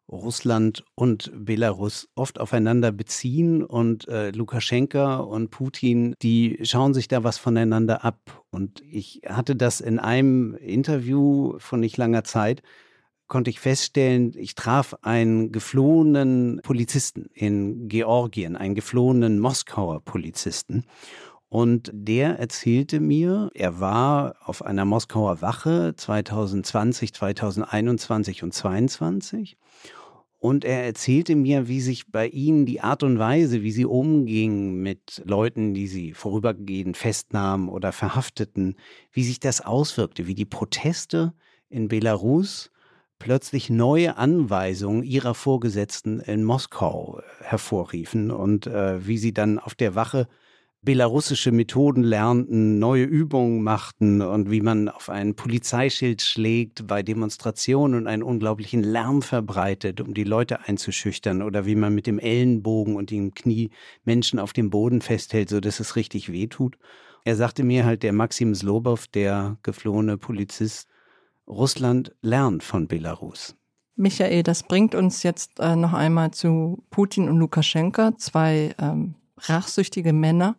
Russland 0.08 0.84
und 0.94 1.32
Belarus 1.34 2.08
oft 2.14 2.38
aufeinander 2.38 2.92
beziehen 2.92 3.62
und 3.62 4.06
äh, 4.08 4.30
Lukaschenka 4.32 5.16
und 5.16 5.50
Putin, 5.50 6.14
die 6.20 6.58
schauen 6.62 6.92
sich 6.92 7.08
da 7.08 7.24
was 7.24 7.38
voneinander 7.38 8.04
ab. 8.04 8.44
Und 8.50 8.82
ich 8.82 9.22
hatte 9.26 9.56
das 9.56 9.80
in 9.80 9.98
einem 9.98 10.54
Interview 10.56 11.54
von 11.58 11.80
nicht 11.80 11.96
langer 11.96 12.24
Zeit, 12.24 12.62
konnte 13.26 13.50
ich 13.50 13.60
feststellen, 13.60 14.32
ich 14.36 14.54
traf 14.54 14.94
einen 15.02 15.52
geflohenen 15.52 16.60
Polizisten 16.62 17.26
in 17.32 17.88
Georgien, 17.88 18.56
einen 18.56 18.74
geflohenen 18.74 19.38
Moskauer 19.38 20.00
Polizisten. 20.00 20.84
Und 21.48 21.90
der 21.92 22.38
erzählte 22.38 23.00
mir, 23.00 23.50
er 23.54 23.78
war 23.78 24.34
auf 24.44 24.64
einer 24.64 24.84
Moskauer 24.84 25.40
Wache 25.40 25.94
2020, 25.96 27.14
2021 27.14 28.42
und 28.42 28.52
2022 28.52 29.56
und 30.44 30.66
er 30.66 30.84
erzählte 30.84 31.36
mir, 31.36 31.68
wie 31.68 31.80
sich 31.80 32.12
bei 32.12 32.28
ihnen 32.28 32.66
die 32.66 32.82
Art 32.82 33.02
und 33.02 33.18
Weise, 33.18 33.62
wie 33.62 33.72
sie 33.72 33.86
umgingen 33.86 34.74
mit 34.82 35.22
Leuten, 35.24 35.72
die 35.72 35.86
sie 35.86 36.12
vorübergehend 36.12 36.98
festnahmen 36.98 37.70
oder 37.70 37.92
verhafteten, 37.92 38.76
wie 39.10 39.24
sich 39.24 39.40
das 39.40 39.62
auswirkte, 39.62 40.26
wie 40.26 40.34
die 40.34 40.44
Proteste 40.44 41.32
in 41.70 41.88
Belarus 41.88 42.70
plötzlich 43.18 43.70
neue 43.70 44.16
Anweisungen 44.16 45.02
ihrer 45.02 45.34
Vorgesetzten 45.34 46.20
in 46.20 46.44
Moskau 46.44 47.20
hervorriefen 47.40 48.30
und 48.30 48.66
äh, 48.66 49.06
wie 49.06 49.18
sie 49.18 49.32
dann 49.32 49.58
auf 49.58 49.74
der 49.74 49.94
Wache 49.94 50.28
belarussische 50.84 51.50
Methoden 51.50 52.02
lernten, 52.02 52.78
neue 52.78 53.04
Übungen 53.04 53.62
machten 53.62 54.20
und 54.20 54.50
wie 54.50 54.60
man 54.60 54.90
auf 54.90 55.08
ein 55.08 55.34
Polizeischild 55.34 56.20
schlägt 56.20 56.86
bei 56.86 57.02
Demonstrationen 57.02 58.00
und 58.00 58.06
einen 58.06 58.22
unglaublichen 58.22 58.82
Lärm 58.82 59.22
verbreitet, 59.22 60.00
um 60.02 60.12
die 60.12 60.24
Leute 60.24 60.60
einzuschüchtern 60.66 61.40
oder 61.40 61.64
wie 61.64 61.74
man 61.74 61.94
mit 61.94 62.06
dem 62.06 62.18
Ellenbogen 62.18 62.96
und 62.96 63.10
dem 63.10 63.32
Knie 63.32 63.70
Menschen 64.04 64.38
auf 64.38 64.52
dem 64.52 64.68
Boden 64.68 65.00
festhält, 65.00 65.48
so 65.48 65.60
dass 65.60 65.80
es 65.80 65.96
richtig 65.96 66.30
wehtut. 66.30 66.76
Er 67.24 67.36
sagte 67.36 67.64
mir 67.64 67.86
halt, 67.86 68.02
der 68.02 68.12
Maxim 68.12 68.54
Slobov, 68.54 69.06
der 69.06 69.56
geflohene 69.62 70.18
Polizist, 70.18 70.88
Russland 71.46 72.14
lernt 72.22 72.62
von 72.62 72.88
Belarus. 72.88 73.56
Michael, 73.96 74.42
das 74.42 74.64
bringt 74.64 74.94
uns 74.94 75.22
jetzt 75.22 75.60
äh, 75.60 75.76
noch 75.76 75.92
einmal 75.92 76.32
zu 76.32 76.82
Putin 76.90 77.28
und 77.28 77.38
Lukaschenka, 77.38 78.16
zwei 78.16 78.74
ähm, 78.78 79.14
rachsüchtige 79.38 80.12
Männer, 80.12 80.56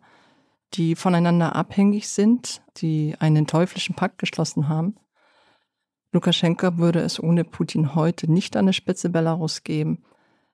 die 0.74 0.96
voneinander 0.96 1.54
abhängig 1.54 2.08
sind, 2.08 2.62
die 2.78 3.14
einen 3.18 3.46
teuflischen 3.46 3.94
Pakt 3.94 4.18
geschlossen 4.18 4.68
haben. 4.68 4.96
Lukaschenka 6.12 6.78
würde 6.78 7.00
es 7.00 7.22
ohne 7.22 7.44
Putin 7.44 7.94
heute 7.94 8.30
nicht 8.30 8.56
an 8.56 8.66
der 8.66 8.72
Spitze 8.72 9.10
Belarus 9.10 9.64
geben. 9.64 10.02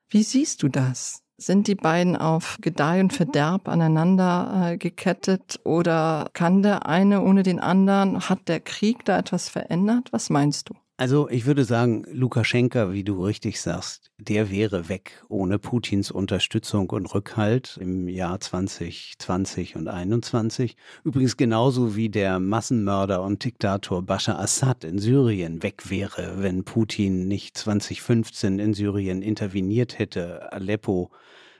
Wie 0.09 0.23
siehst 0.23 0.61
du 0.61 0.67
das? 0.67 1.22
Sind 1.37 1.67
die 1.67 1.75
beiden 1.75 2.15
auf 2.15 2.57
Gedeih 2.61 3.01
und 3.01 3.11
Verderb 3.11 3.67
aneinander 3.67 4.71
äh, 4.71 4.77
gekettet 4.77 5.59
oder 5.63 6.29
kann 6.33 6.61
der 6.61 6.85
eine 6.85 7.21
ohne 7.21 7.43
den 7.43 7.59
anderen? 7.59 8.29
Hat 8.29 8.47
der 8.47 8.59
Krieg 8.59 9.03
da 9.05 9.17
etwas 9.17 9.49
verändert? 9.49 10.09
Was 10.11 10.29
meinst 10.29 10.69
du? 10.69 10.75
Also 10.95 11.27
ich 11.27 11.47
würde 11.47 11.63
sagen, 11.63 12.05
Lukaschenka, 12.11 12.91
wie 12.91 13.03
du 13.03 13.25
richtig 13.25 13.59
sagst, 13.59 14.11
der 14.19 14.51
wäre 14.51 14.89
weg 14.89 15.23
ohne 15.27 15.57
Putins 15.57 16.11
Unterstützung 16.11 16.91
und 16.91 17.11
Rückhalt 17.15 17.79
im 17.81 18.07
Jahr 18.07 18.39
2020 18.39 19.75
und 19.75 19.85
2021. 19.85 20.77
Übrigens 21.03 21.35
genauso 21.35 21.95
wie 21.95 22.09
der 22.09 22.39
Massenmörder 22.39 23.23
und 23.23 23.43
Diktator 23.43 24.03
Bashar 24.03 24.39
Assad 24.39 24.83
in 24.83 24.99
Syrien 24.99 25.63
weg 25.63 25.89
wäre, 25.89 26.35
wenn 26.43 26.63
Putin 26.63 27.27
nicht 27.27 27.57
2015 27.57 28.59
in 28.59 28.75
Syrien 28.75 29.23
interveniert 29.23 29.97
hätte, 29.97 30.53
Aleppo 30.53 31.09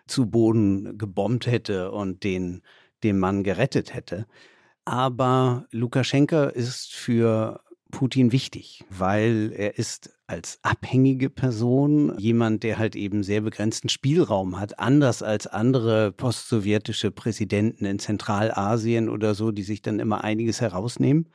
zu 0.05 0.27
Boden 0.27 0.99
gebombt 0.99 1.47
hätte 1.47 1.91
und 1.91 2.23
den, 2.23 2.61
den 3.01 3.17
Mann 3.17 3.43
gerettet 3.43 3.95
hätte. 3.95 4.27
Aber 4.85 5.65
Lukaschenka 5.71 6.45
ist 6.45 6.93
für 6.93 7.61
Putin 7.93 8.31
wichtig, 8.31 8.83
weil 8.89 9.53
er 9.55 9.77
ist 9.77 10.09
als 10.25 10.57
abhängige 10.63 11.29
Person 11.29 12.17
jemand, 12.17 12.63
der 12.63 12.79
halt 12.79 12.95
eben 12.95 13.21
sehr 13.21 13.41
begrenzten 13.41 13.87
Spielraum 13.87 14.59
hat, 14.59 14.79
anders 14.79 15.21
als 15.21 15.45
andere 15.45 16.11
postsowjetische 16.11 17.11
Präsidenten 17.11 17.85
in 17.85 17.99
Zentralasien 17.99 19.09
oder 19.09 19.35
so, 19.35 19.51
die 19.51 19.61
sich 19.61 19.83
dann 19.83 19.99
immer 19.99 20.23
einiges 20.23 20.59
herausnehmen. 20.59 21.29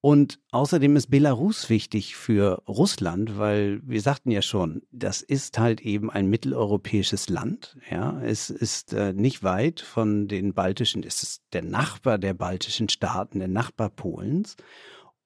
Und 0.00 0.38
außerdem 0.52 0.94
ist 0.94 1.10
Belarus 1.10 1.70
wichtig 1.70 2.16
für 2.16 2.62
Russland, 2.68 3.38
weil 3.38 3.80
wir 3.82 4.00
sagten 4.00 4.30
ja 4.30 4.42
schon, 4.42 4.82
das 4.92 5.22
ist 5.22 5.58
halt 5.58 5.80
eben 5.80 6.10
ein 6.10 6.28
mitteleuropäisches 6.28 7.30
Land. 7.30 7.76
Ja, 7.90 8.20
es 8.22 8.50
ist 8.50 8.92
äh, 8.92 9.12
nicht 9.12 9.42
weit 9.42 9.80
von 9.80 10.28
den 10.28 10.52
baltischen, 10.52 11.02
es 11.02 11.22
ist 11.22 11.42
der 11.52 11.62
Nachbar 11.62 12.18
der 12.18 12.34
baltischen 12.34 12.88
Staaten, 12.88 13.38
der 13.40 13.48
Nachbar 13.48 13.88
Polens. 13.88 14.56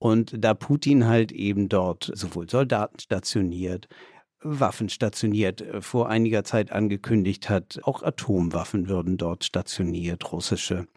Und 0.03 0.33
da 0.37 0.53
Putin 0.53 1.07
halt 1.07 1.31
eben 1.31 1.69
dort 1.69 2.11
sowohl 2.13 2.49
Soldaten 2.49 2.99
stationiert, 2.99 3.87
Waffen 4.41 4.89
stationiert, 4.89 5.61
äh, 5.61 5.79
vor 5.81 6.09
einiger 6.09 6.43
Zeit 6.43 6.73
angekündigt 6.73 7.49
hat, 7.49 7.79
auch 7.83 8.03
Atomwaffen 8.03 8.89
würden 8.89 9.15
dort 9.15 9.45
stationiert, 9.45 10.33
russische. 10.33 10.87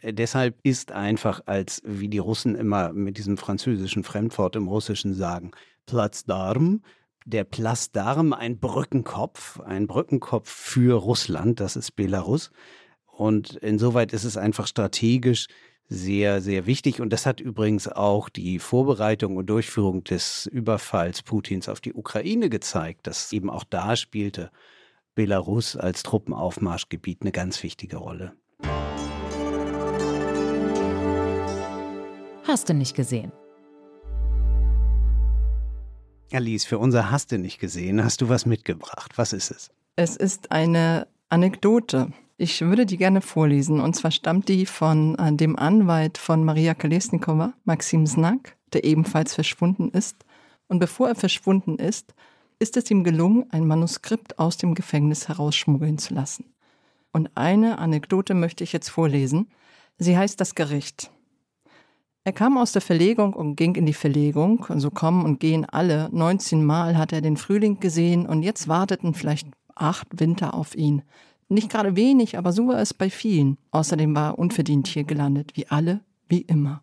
Äh, 0.00 0.12
deshalb 0.12 0.58
ist 0.64 0.90
einfach 0.90 1.42
als, 1.46 1.80
wie 1.84 2.08
die 2.08 2.18
Russen 2.18 2.56
immer 2.56 2.92
mit 2.92 3.18
diesem 3.18 3.36
französischen 3.36 4.02
Fremdwort 4.02 4.56
im 4.56 4.66
Russischen 4.66 5.14
sagen, 5.14 5.52
Platzd'Arm, 5.86 6.80
der 7.24 7.48
Platzd'Arm 7.48 8.32
ein 8.32 8.58
Brückenkopf, 8.58 9.60
ein 9.60 9.86
Brückenkopf 9.86 10.50
für 10.50 10.98
Russland, 10.98 11.60
das 11.60 11.76
ist 11.76 11.92
Belarus. 11.92 12.50
Und 13.16 13.54
insoweit 13.54 14.12
ist 14.12 14.24
es 14.24 14.36
einfach 14.36 14.66
strategisch 14.66 15.46
sehr, 15.88 16.40
sehr 16.40 16.66
wichtig. 16.66 17.00
Und 17.00 17.12
das 17.12 17.26
hat 17.26 17.40
übrigens 17.40 17.88
auch 17.88 18.28
die 18.28 18.58
Vorbereitung 18.58 19.36
und 19.36 19.46
Durchführung 19.46 20.04
des 20.04 20.46
Überfalls 20.46 21.22
Putins 21.22 21.68
auf 21.68 21.80
die 21.80 21.94
Ukraine 21.94 22.50
gezeigt, 22.50 23.06
dass 23.06 23.32
eben 23.32 23.50
auch 23.50 23.64
da 23.64 23.96
spielte 23.96 24.50
Belarus 25.14 25.76
als 25.76 26.02
Truppenaufmarschgebiet 26.02 27.22
eine 27.22 27.32
ganz 27.32 27.62
wichtige 27.62 27.96
Rolle. 27.96 28.32
Hast 32.46 32.68
du 32.68 32.74
nicht 32.74 32.94
gesehen? 32.94 33.32
Alice, 36.32 36.64
für 36.64 36.78
unser 36.78 37.10
Hast 37.10 37.32
du 37.32 37.38
nicht 37.38 37.58
gesehen, 37.58 38.02
hast 38.04 38.20
du 38.20 38.28
was 38.28 38.46
mitgebracht. 38.46 39.12
Was 39.16 39.32
ist 39.32 39.50
es? 39.50 39.70
Es 39.94 40.16
ist 40.16 40.52
eine 40.52 41.06
Anekdote 41.28 42.12
Ich 42.38 42.60
würde 42.60 42.84
die 42.84 42.98
gerne 42.98 43.22
vorlesen. 43.22 43.80
Und 43.80 43.96
zwar 43.96 44.10
stammt 44.10 44.48
die 44.48 44.66
von 44.66 45.16
äh, 45.18 45.32
dem 45.34 45.58
Anwalt 45.58 46.18
von 46.18 46.44
Maria 46.44 46.74
Kolesnikova, 46.74 47.54
Maxim 47.64 48.06
Znak, 48.06 48.56
der 48.72 48.84
ebenfalls 48.84 49.34
verschwunden 49.34 49.88
ist. 49.88 50.24
Und 50.68 50.78
bevor 50.78 51.08
er 51.08 51.14
verschwunden 51.14 51.76
ist, 51.76 52.14
ist 52.58 52.76
es 52.76 52.90
ihm 52.90 53.04
gelungen, 53.04 53.46
ein 53.50 53.66
Manuskript 53.66 54.38
aus 54.38 54.58
dem 54.58 54.74
Gefängnis 54.74 55.28
herausschmuggeln 55.28 55.98
zu 55.98 56.12
lassen. 56.12 56.52
Und 57.12 57.30
eine 57.34 57.78
Anekdote 57.78 58.34
möchte 58.34 58.64
ich 58.64 58.72
jetzt 58.72 58.90
vorlesen. 58.90 59.48
Sie 59.96 60.18
heißt 60.18 60.38
Das 60.38 60.54
Gericht. 60.54 61.10
Er 62.24 62.32
kam 62.32 62.58
aus 62.58 62.72
der 62.72 62.82
Verlegung 62.82 63.32
und 63.32 63.56
ging 63.56 63.76
in 63.76 63.86
die 63.86 63.94
Verlegung, 63.94 64.66
so 64.76 64.90
kommen 64.90 65.24
und 65.24 65.38
gehen 65.38 65.64
alle. 65.64 66.10
19 66.12 66.64
Mal 66.64 66.98
hat 66.98 67.12
er 67.12 67.20
den 67.20 67.36
Frühling 67.36 67.80
gesehen 67.80 68.26
und 68.26 68.42
jetzt 68.42 68.68
warteten 68.68 69.14
vielleicht 69.14 69.46
acht 69.74 70.08
Winter 70.18 70.52
auf 70.52 70.74
ihn. 70.74 71.02
Nicht 71.48 71.70
gerade 71.70 71.94
wenig, 71.94 72.36
aber 72.38 72.52
so 72.52 72.66
war 72.68 72.80
es 72.80 72.92
bei 72.92 73.08
vielen. 73.08 73.56
Außerdem 73.70 74.14
war 74.14 74.32
er 74.32 74.38
unverdient 74.38 74.88
hier 74.88 75.04
gelandet, 75.04 75.52
wie 75.54 75.68
alle, 75.68 76.00
wie 76.28 76.40
immer. 76.40 76.82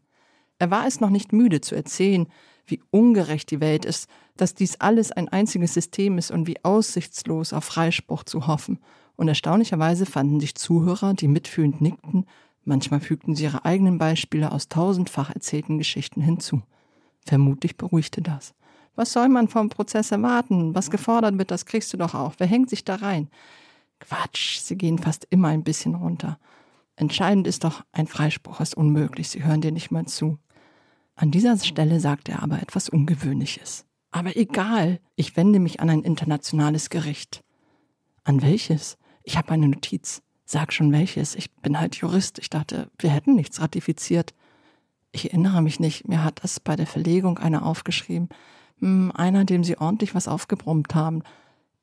Er 0.60 0.72
war 0.72 0.88
es 0.88 1.02
noch 1.02 1.10
nicht 1.10 1.34
müde 1.34 1.60
zu 1.60 1.76
erzählen, 1.76 2.28
wie 2.66 2.82
ungerecht 2.92 3.52
die 3.52 3.60
Welt 3.60 3.84
ist, 3.84 4.10
dass 4.38 4.56
dies 4.56 4.78
alles 4.80 5.12
ein 5.12 5.28
einziges 5.28 5.74
System 5.74 6.18
ist 6.18 6.32
und 6.32 6.48
wie 6.48 6.64
aussichtslos 6.64 7.52
auf 7.52 7.66
Freispruch 7.66 8.24
zu 8.24 8.48
hoffen. 8.48 8.80
Und 9.16 9.28
erstaunlicherweise 9.28 10.06
fanden 10.06 10.40
sich 10.40 10.56
Zuhörer, 10.56 11.14
die 11.14 11.28
mitfühlend 11.28 11.82
nickten, 11.82 12.26
manchmal 12.64 13.02
fügten 13.02 13.36
sie 13.36 13.44
ihre 13.44 13.66
eigenen 13.66 13.98
Beispiele 13.98 14.52
aus 14.52 14.70
tausendfach 14.70 15.30
erzählten 15.30 15.78
Geschichten 15.78 16.22
hinzu. 16.22 16.62
Vermutlich 17.26 17.78
beruhigte 17.78 18.22
das. 18.22 18.54
Was 18.96 19.12
soll 19.12 19.28
man 19.28 19.48
vom 19.48 19.70
Prozess 19.70 20.12
erwarten? 20.12 20.74
Was 20.76 20.90
gefordert 20.90 21.38
wird, 21.38 21.52
das 21.52 21.66
kriegst 21.66 21.92
du 21.94 21.98
doch 21.98 22.14
auch. 22.14 22.36
Wer 22.38 22.48
hängt 22.48 22.70
sich 22.70 22.86
da 22.86 22.96
rein? 22.96 23.28
Quatsch, 24.04 24.60
sie 24.60 24.78
gehen 24.78 24.98
fast 25.00 25.26
immer 25.30 25.48
ein 25.48 25.64
bisschen 25.64 25.96
runter. 25.96 26.38
Entscheidend 26.96 27.48
ist 27.48 27.64
doch, 27.64 27.84
ein 27.94 28.08
Freispruch 28.08 28.60
ist 28.60 28.76
unmöglich, 28.76 29.30
sie 29.30 29.44
hören 29.44 29.62
dir 29.62 29.72
nicht 29.72 29.92
mal 29.92 30.06
zu. 30.06 30.40
An 31.16 31.32
dieser 31.32 31.58
Stelle 31.58 32.00
sagt 32.00 32.28
er 32.28 32.44
aber 32.44 32.62
etwas 32.62 32.90
Ungewöhnliches. 32.90 33.86
Aber 34.12 34.36
egal, 34.36 35.00
ich 35.16 35.38
wende 35.38 35.60
mich 35.60 35.80
an 35.80 35.90
ein 35.90 36.04
internationales 36.04 36.90
Gericht. 36.90 37.44
An 38.24 38.42
welches? 38.42 38.98
Ich 39.24 39.38
habe 39.38 39.52
eine 39.52 39.68
Notiz. 39.68 40.22
Sag 40.46 40.74
schon 40.74 40.92
welches. 40.92 41.36
Ich 41.36 41.52
bin 41.52 41.80
halt 41.80 41.96
Jurist. 41.96 42.40
Ich 42.40 42.50
dachte, 42.50 42.92
wir 43.00 43.10
hätten 43.10 43.36
nichts 43.36 43.62
ratifiziert. 43.62 44.34
Ich 45.12 45.30
erinnere 45.30 45.62
mich 45.62 45.80
nicht. 45.80 46.08
Mir 46.08 46.24
hat 46.24 46.44
das 46.44 46.60
bei 46.60 46.76
der 46.76 46.88
Verlegung 46.88 47.38
einer 47.38 47.66
aufgeschrieben. 47.66 48.30
Hm, 48.80 49.12
einer, 49.16 49.46
dem 49.46 49.64
sie 49.64 49.78
ordentlich 49.78 50.14
was 50.14 50.28
aufgebrummt 50.28 50.94
haben. 50.94 51.24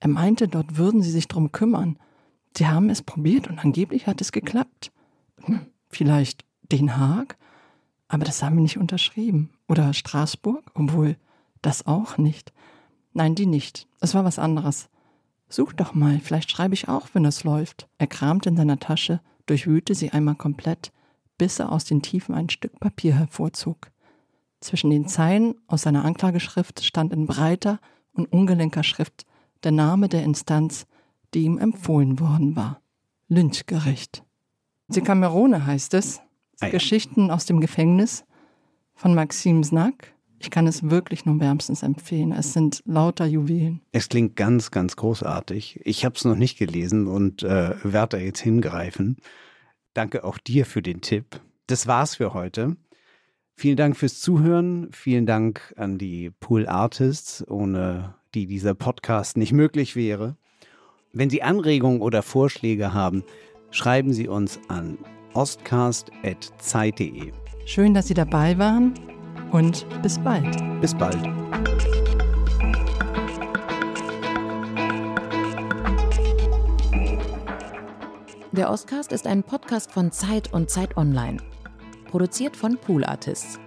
Er 0.00 0.08
meinte, 0.08 0.48
dort 0.48 0.76
würden 0.76 1.02
sie 1.02 1.10
sich 1.10 1.28
drum 1.28 1.50
kümmern. 1.50 1.98
Sie 2.56 2.66
haben 2.66 2.90
es 2.90 3.02
probiert 3.02 3.48
und 3.48 3.58
angeblich 3.58 4.06
hat 4.06 4.20
es 4.20 4.32
geklappt. 4.32 4.92
Hm, 5.42 5.66
vielleicht 5.88 6.44
Den 6.70 6.96
Haag? 6.96 7.36
Aber 8.08 8.24
das 8.24 8.42
haben 8.42 8.56
wir 8.56 8.62
nicht 8.62 8.78
unterschrieben. 8.78 9.50
Oder 9.68 9.92
Straßburg? 9.92 10.70
Obwohl, 10.74 11.16
das 11.62 11.86
auch 11.86 12.18
nicht. 12.18 12.52
Nein, 13.12 13.34
die 13.34 13.46
nicht. 13.46 13.86
Es 14.00 14.14
war 14.14 14.24
was 14.24 14.38
anderes. 14.38 14.88
Such 15.48 15.72
doch 15.72 15.94
mal, 15.94 16.20
vielleicht 16.20 16.50
schreibe 16.50 16.74
ich 16.74 16.88
auch, 16.88 17.08
wenn 17.12 17.24
es 17.24 17.44
läuft. 17.44 17.88
Er 17.98 18.06
kramte 18.06 18.48
in 18.48 18.56
seiner 18.56 18.78
Tasche, 18.78 19.20
durchwühlte 19.46 19.94
sie 19.94 20.10
einmal 20.10 20.36
komplett, 20.36 20.92
bis 21.38 21.58
er 21.58 21.72
aus 21.72 21.84
den 21.84 22.02
Tiefen 22.02 22.34
ein 22.34 22.50
Stück 22.50 22.78
Papier 22.78 23.14
hervorzog. 23.14 23.90
Zwischen 24.60 24.90
den 24.90 25.08
Zeilen 25.08 25.54
aus 25.66 25.82
seiner 25.82 26.04
Anklageschrift 26.04 26.84
stand 26.84 27.12
in 27.12 27.26
breiter 27.26 27.80
und 28.12 28.32
ungelenker 28.32 28.82
Schrift 28.84 29.26
der 29.64 29.72
Name 29.72 30.08
der 30.08 30.22
Instanz, 30.22 30.86
die 31.34 31.44
ihm 31.44 31.58
empfohlen 31.58 32.20
worden 32.20 32.56
war. 32.56 32.80
Lynchgericht. 33.28 34.24
Sekamerone 34.88 35.66
heißt 35.66 35.94
es. 35.94 36.20
Ah 36.60 36.66
ja. 36.66 36.72
Geschichten 36.72 37.30
aus 37.30 37.46
dem 37.46 37.60
Gefängnis 37.60 38.24
von 38.94 39.14
Maxim 39.14 39.64
Snack. 39.64 40.14
Ich 40.38 40.50
kann 40.50 40.66
es 40.66 40.88
wirklich 40.90 41.26
nur 41.26 41.38
wärmstens 41.38 41.82
empfehlen. 41.82 42.32
Es 42.32 42.54
sind 42.54 42.82
lauter 42.86 43.26
Juwelen. 43.26 43.82
Es 43.92 44.08
klingt 44.08 44.36
ganz, 44.36 44.70
ganz 44.70 44.96
großartig. 44.96 45.80
Ich 45.84 46.04
habe 46.04 46.16
es 46.16 46.24
noch 46.24 46.34
nicht 46.34 46.58
gelesen 46.58 47.06
und 47.06 47.42
äh, 47.42 47.74
werde 47.82 48.16
da 48.16 48.22
jetzt 48.22 48.40
hingreifen. 48.40 49.18
Danke 49.92 50.24
auch 50.24 50.38
dir 50.38 50.64
für 50.64 50.82
den 50.82 51.02
Tipp. 51.02 51.40
Das 51.66 51.86
war's 51.86 52.16
für 52.16 52.32
heute. 52.32 52.76
Vielen 53.54 53.76
Dank 53.76 53.96
fürs 53.96 54.20
Zuhören. 54.20 54.88
Vielen 54.92 55.26
Dank 55.26 55.74
an 55.76 55.98
die 55.98 56.30
Pool 56.30 56.66
Artists, 56.66 57.46
ohne 57.46 58.14
die 58.34 58.46
dieser 58.46 58.74
Podcast 58.74 59.36
nicht 59.36 59.52
möglich 59.52 59.94
wäre. 59.94 60.36
Wenn 61.12 61.28
Sie 61.28 61.42
Anregungen 61.42 62.00
oder 62.02 62.22
Vorschläge 62.22 62.94
haben, 62.94 63.24
schreiben 63.72 64.12
Sie 64.12 64.28
uns 64.28 64.60
an 64.68 64.96
ostcast.zeit.de. 65.34 67.32
Schön, 67.66 67.94
dass 67.94 68.06
Sie 68.06 68.14
dabei 68.14 68.56
waren 68.58 68.94
und 69.50 69.84
bis 70.02 70.20
bald. 70.20 70.56
Bis 70.80 70.94
bald. 70.94 71.18
Der 78.52 78.70
Ostcast 78.70 79.10
ist 79.10 79.26
ein 79.26 79.42
Podcast 79.42 79.90
von 79.90 80.12
Zeit 80.12 80.52
und 80.52 80.70
Zeit 80.70 80.96
Online. 80.96 81.38
Produziert 82.08 82.56
von 82.56 82.76
Pool 82.76 83.04
Artists. 83.04 83.58